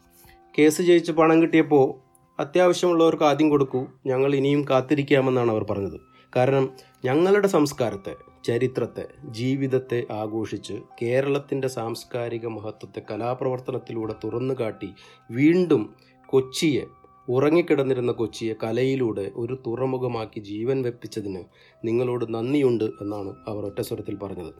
കേസ് 0.58 0.82
ജയിച്ച് 0.82 1.12
പണം 1.12 1.42
കിട്ടിയപ്പോൾ 1.42 1.94
അത്യാവശ്യമുള്ളവർക്ക് 2.42 3.24
ആദ്യം 3.24 3.50
കൊടുക്കൂ 3.50 3.86
ഞങ്ങൾ 4.06 4.36
ഇനിയും 4.36 4.66
കാത്തിരിക്കാമെന്നാണ് 4.70 5.52
അവർ 5.52 5.64
പറഞ്ഞത്. 5.70 6.00
കാരണം 6.36 6.70
ഞങ്ങളുടെ 7.06 7.48
സംസ്കാരത്തെ 7.48 8.16
ചരിത്രത്തെ 8.46 9.08
ജീവിതത്തെ 9.30 10.06
ആഘോഷിച്ച് 10.12 10.74
കേരളത്തിന്റെ 11.02 11.68
സാംസ്കാരിക 11.68 12.48
മഹത്വത്തെ 12.48 13.02
കലാപ്രവർത്തനത്തിലൂടെ 13.12 14.14
തുറന്നു 14.24 14.54
കാട്ടി 14.60 14.94
വീണ്ടും 15.32 15.96
കൊച്ചിയെ 16.26 16.86
ഉറങ്ങിക്കിടന്നിരുന്ന 17.30 18.12
കൊച്ചിയെ 18.12 18.54
കലയിലൂടെ 18.64 19.32
ഒരു 19.36 19.64
തുറമുഖമാക്കി 19.68 20.40
ജീവൻ 20.40 20.82
വെപ്പിച്ചതിന് 20.82 21.44
നിങ്ങളോട് 21.86 22.34
നന്ദിയുണ്ട് 22.34 22.84
എന്നാണ് 22.84 23.36
അവർ 23.48 23.66
ഒറ്റസ്വരത്തിൽ 23.66 24.16
പറഞ്ഞത്. 24.16 24.54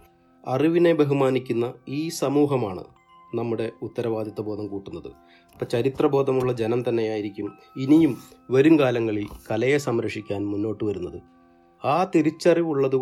അറിവിനെ 0.48 0.94
ബഹുമാനിക്കുന്ന 0.94 1.74
ഈ 1.90 2.10
സമൂഹമാണ് 2.10 2.84
നമ്മുടെ 3.36 3.72
ഉത്തരവാദിത്വ 3.82 4.44
ബോധം 4.44 4.68
കൂട്ടുന്നത്. 4.68 5.08
അപ്പം 5.54 5.68
ചരിത്രബോധമുള്ള 5.68 6.54
ജനം 6.54 6.90
തന്നെയായിരിക്കും 6.90 7.52
ഇനിയും 7.78 8.18
വരും 8.52 8.80
കാലങ്ങളിൽ 8.80 9.28
കലയെ 9.52 9.78
സംരക്ഷിക്കാൻ 9.78 10.46
മുന്നോട്ട് 10.46 10.84
വരുന്നത്. 10.84 11.22
ആ 11.86 12.12
തിരിച്ചറിവുള്ളത് 12.16 12.96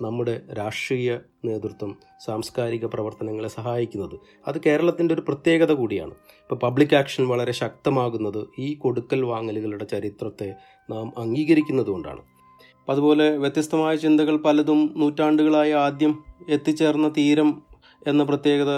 നമ്മുടെ 0.00 0.40
രാഷ്ട്രീയ 0.58 1.18
നേതൃത്വം 1.44 1.96
സാംസ്കാരിക 2.24 2.86
പ്രവർത്തനങ്ങളെ 2.86 3.48
സഹായിക്കുന്നത്. 3.48 4.20
അത് 4.48 4.60
കേരളത്തിന്റെ 4.66 5.14
ഒരു 5.14 5.20
പ്രത്യേകത 5.20 5.72
കൂടിയാണ്. 5.72 6.10
ഇപ്പോൾ 6.10 6.54
പബ്ലിക് 6.54 6.96
ആക്ഷൻ 6.96 7.28
വളരെ 7.28 7.52
ശക്തമാകുന്നത് 7.52 8.48
ഈ 8.58 8.74
കൊടുക്കൽ 8.74 9.22
വാങ്ങലുകളുടെ 9.24 9.84
ചരിത്രത്തെ 9.84 10.54
നാം 10.90 11.12
അംഗീകരിക്കുന്നതുകൊണ്ടാണ് 11.18 12.20
അപ്പം 12.20 12.92
അതുപോലെ 12.92 13.36
വ്യത്യസ്തമായ 13.36 13.96
ചിന്തകൾ 13.96 14.36
പലതും 14.36 14.94
നൂറ്റാണ്ടുകളായി 14.96 15.70
ആദ്യം 15.70 16.24
എത്തിച്ചേർന്ന 16.48 17.08
തീരം 17.08 17.62
എന്ന 18.06 18.22
പ്രത്യേകത 18.22 18.68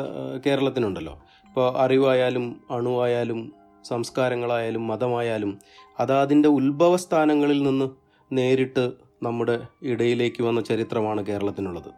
കേരളത്തിനുണ്ടല്ലോ. 0.47 1.13
ഇപ്പോൾ 1.49 1.77
അറിവായാലും 1.77 2.61
അണുവായാലും 2.71 3.53
സംസ്കാരങ്ങളായാലും 3.85 4.87
മതമായാലും 4.87 5.59
അതാതിന്റെ 6.01 6.49
ഉത്ഭവസ്ഥാനങ്ങളിൽ 6.49 7.63
നിന്ന് 7.63 7.89
നേരിട്ട് 8.33 9.04
നമ്മുടെ 9.23 9.59
ഇടയിലേക്ക് 9.83 10.43
വന്ന 10.43 10.61
ചരിത്രമാണ് 10.61 11.27
കേരളത്തിനുള്ളത്. 11.27 11.91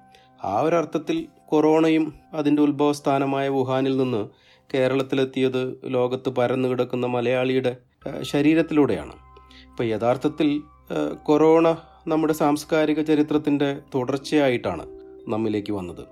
ആ 0.45 0.61
ഒരർത്ഥത്തിൽ 0.61 1.27
കൊറോണയും 1.49 2.15
അതിന്റെ 2.35 2.63
ഉത്ഭവസ്ഥാനമായ 2.63 3.49
വുഹാനിൽ 3.49 3.97
നിന്ന് 3.97 4.29
കേരളത്തിലെത്തിയത് 4.75 5.81
ലോകത്ത് 5.85 6.29
പരന്നു 6.29 6.69
കിടക്കുന്ന 6.69 7.07
മലയാളിയുടെ 7.07 7.77
ശരീരത്തിലൂടെയാണ്. 8.23 9.13
ഇപ്പോൾ 9.67 9.85
യഥാർത്ഥത്തിൽ 9.85 10.63
കൊറോണ 11.23 11.77
നമ്മുടെ 12.09 12.33
സാംസ്കാരിക 12.33 13.01
ചരിത്രത്തിന്റെ 13.01 13.79
തുടർച്ചയായിട്ടാണ് 13.95 14.87
നമ്മിലേക്ക് 15.29 15.73
വന്നത്. 15.73 16.05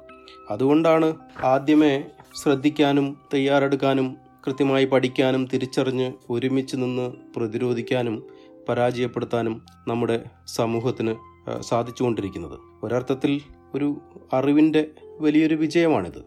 അതുകൊണ്ടാണ് 0.50 1.14
ആദ്യമേ 1.44 2.04
ശ്രദ്ധിക്കാനും 2.34 3.16
തയ്യാറെടുക്കാനും 3.34 4.16
കൃത്യമായി 4.46 4.84
പഠിക്കാനും 4.84 5.48
തിരിച്ചറിഞ്ഞ് 5.52 6.12
ഒരുമിച്ച് 6.30 6.76
നിന്ന് 6.76 7.12
പ്രതിരോധിക്കാനും 7.36 8.22
പരാജയപ്പെടുത്താനും 8.68 9.66
നമ്മുടെ 9.88 10.24
സമൂഹത്തിന് 10.46 11.14
സാധിച്ചുകൊണ്ടിരിക്കുന്നത്. 11.60 12.58
ഒരർത്ഥത്തിൽ 12.84 13.40
ഒരു 13.74 13.96
അറിവിന്റെ 14.32 14.86
വലിയൊരു 15.20 15.54
വിജയമാണിത്. 15.54 16.22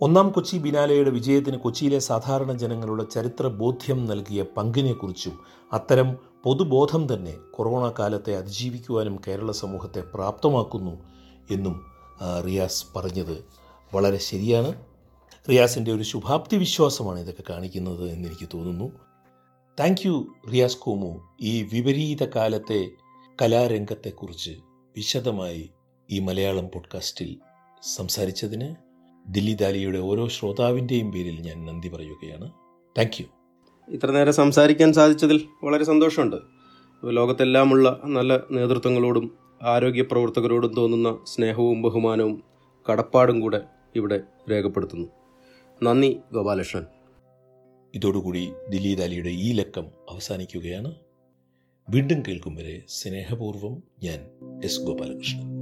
ഒന്നാം 0.00 0.30
കൊച്ചി 0.30 0.56
ബിനാലയുടെ 0.56 1.10
വിജയത്തിന് 1.10 1.56
കൊച്ചിയിലെ 1.56 1.98
സാധാരണ 1.98 2.52
ജനങ്ങളുടെ 2.52 3.04
ചരിത്ര 3.04 3.46
ബോധ്യം 3.46 4.06
നൽകിയ 4.06 4.44
പങ്കിനെക്കുറിച്ചും 4.56 5.38
അത്തരം 5.72 6.16
പൊതുബോധം 6.44 7.14
തന്നെ 7.14 7.34
കൊറോണ 7.50 7.92
കാലത്തെ 7.98 8.36
അതിജീവിക്കുവാനും 8.36 9.20
കേരള 9.28 9.50
സമൂഹത്തെ 9.50 10.00
പ്രാപ്തമാക്കുന്നു 10.00 10.94
എന്നും 11.50 11.86
റിയാസ് 12.46 12.84
പറഞ്ഞത് 12.96 13.44
വളരെ 13.94 14.18
ശരിയാണ്. 14.18 14.72
റിയാസിന്റെ 15.50 15.92
ഒരു 15.92 16.02
ശുഭാപ്തി 16.02 16.56
വിശ്വാസമാണ് 16.56 17.20
ഇതൊക്കെ 17.20 17.44
കാണിക്കുന്നത് 17.50 18.04
എന്നെനിക്ക് 18.10 18.48
തോന്നുന്നു. 18.54 18.92
താങ്ക് 19.78 20.06
യു 20.06 20.34
റിയാസ് 20.52 20.78
കോമു 20.78 21.36
ഈ 21.40 21.62
വിപരീത 21.62 22.24
കാലത്തെ 22.36 22.90
കലാരംഗത്തെക്കുറിച്ച് 23.42 24.50
വിശദമായി 24.96 25.70
ഈ 26.10 26.18
മലയാളം 26.18 26.66
പോഡ്കാസ്റ്റിൽ 26.74 27.36
സംസാരിച്ചതിന് 27.96 28.74
ദില്ലി 29.28 29.52
ദാലിയുടെ 29.52 29.98
ഓരോ 29.98 30.28
ശ്രോതാവിന്റെയും 30.28 31.12
പേരിൽ 31.12 31.40
ഞാൻ 31.40 31.66
നന്ദി 31.66 31.88
പറയുകയാണ്. 31.88 32.52
താങ്ക് 32.98 33.22
യു 33.22 33.26
ഇത്ര 33.88 34.10
നേരം 34.10 34.32
സംസാരിക്കാൻ 34.32 34.92
സാധിച്ചതിൽ 34.92 35.48
വളരെ 35.64 35.84
സന്തോഷമുണ്ട്. 35.84 36.36
ലോകത്തെല്ലാമുള്ള 37.04 38.00
നല്ല 38.04 38.40
നേതൃത്വങ്ങളോടും 38.50 39.38
ആരോഗ്യ 39.62 40.02
പ്രവർത്തകരോടും 40.02 40.74
തോന്നുന്ന 40.74 41.18
സ്നേഹവും 41.26 41.82
ബഹുമാനവും 41.82 42.44
കടപ്പാടും 42.92 43.40
കൂടെ 43.40 43.60
ഇവിടെ 43.96 44.20
രേഖപ്പെടുത്തുന്നു. 44.50 45.08
നന്ദി 45.82 46.20
ഗോപാലകൃഷ്ണൻ. 46.32 46.86
ഇതോടുകൂടി 47.98 48.48
ദിലീദ് 48.70 49.02
അലിയുടെ 49.02 49.28
ഈ 49.28 49.52
ലക്കം 49.52 49.86
അവസാനിക്കുകയാണ്. 50.08 50.94
വീണ്ടും 51.90 52.22
കേൾക്കും 52.28 52.54
വരെ 52.54 52.82
സ്നേഹപൂർവം 52.88 53.82
ഞാൻ 54.02 54.20
എസ് 54.64 54.80
ഗോപാലകൃഷ്ണൻ. 54.80 55.57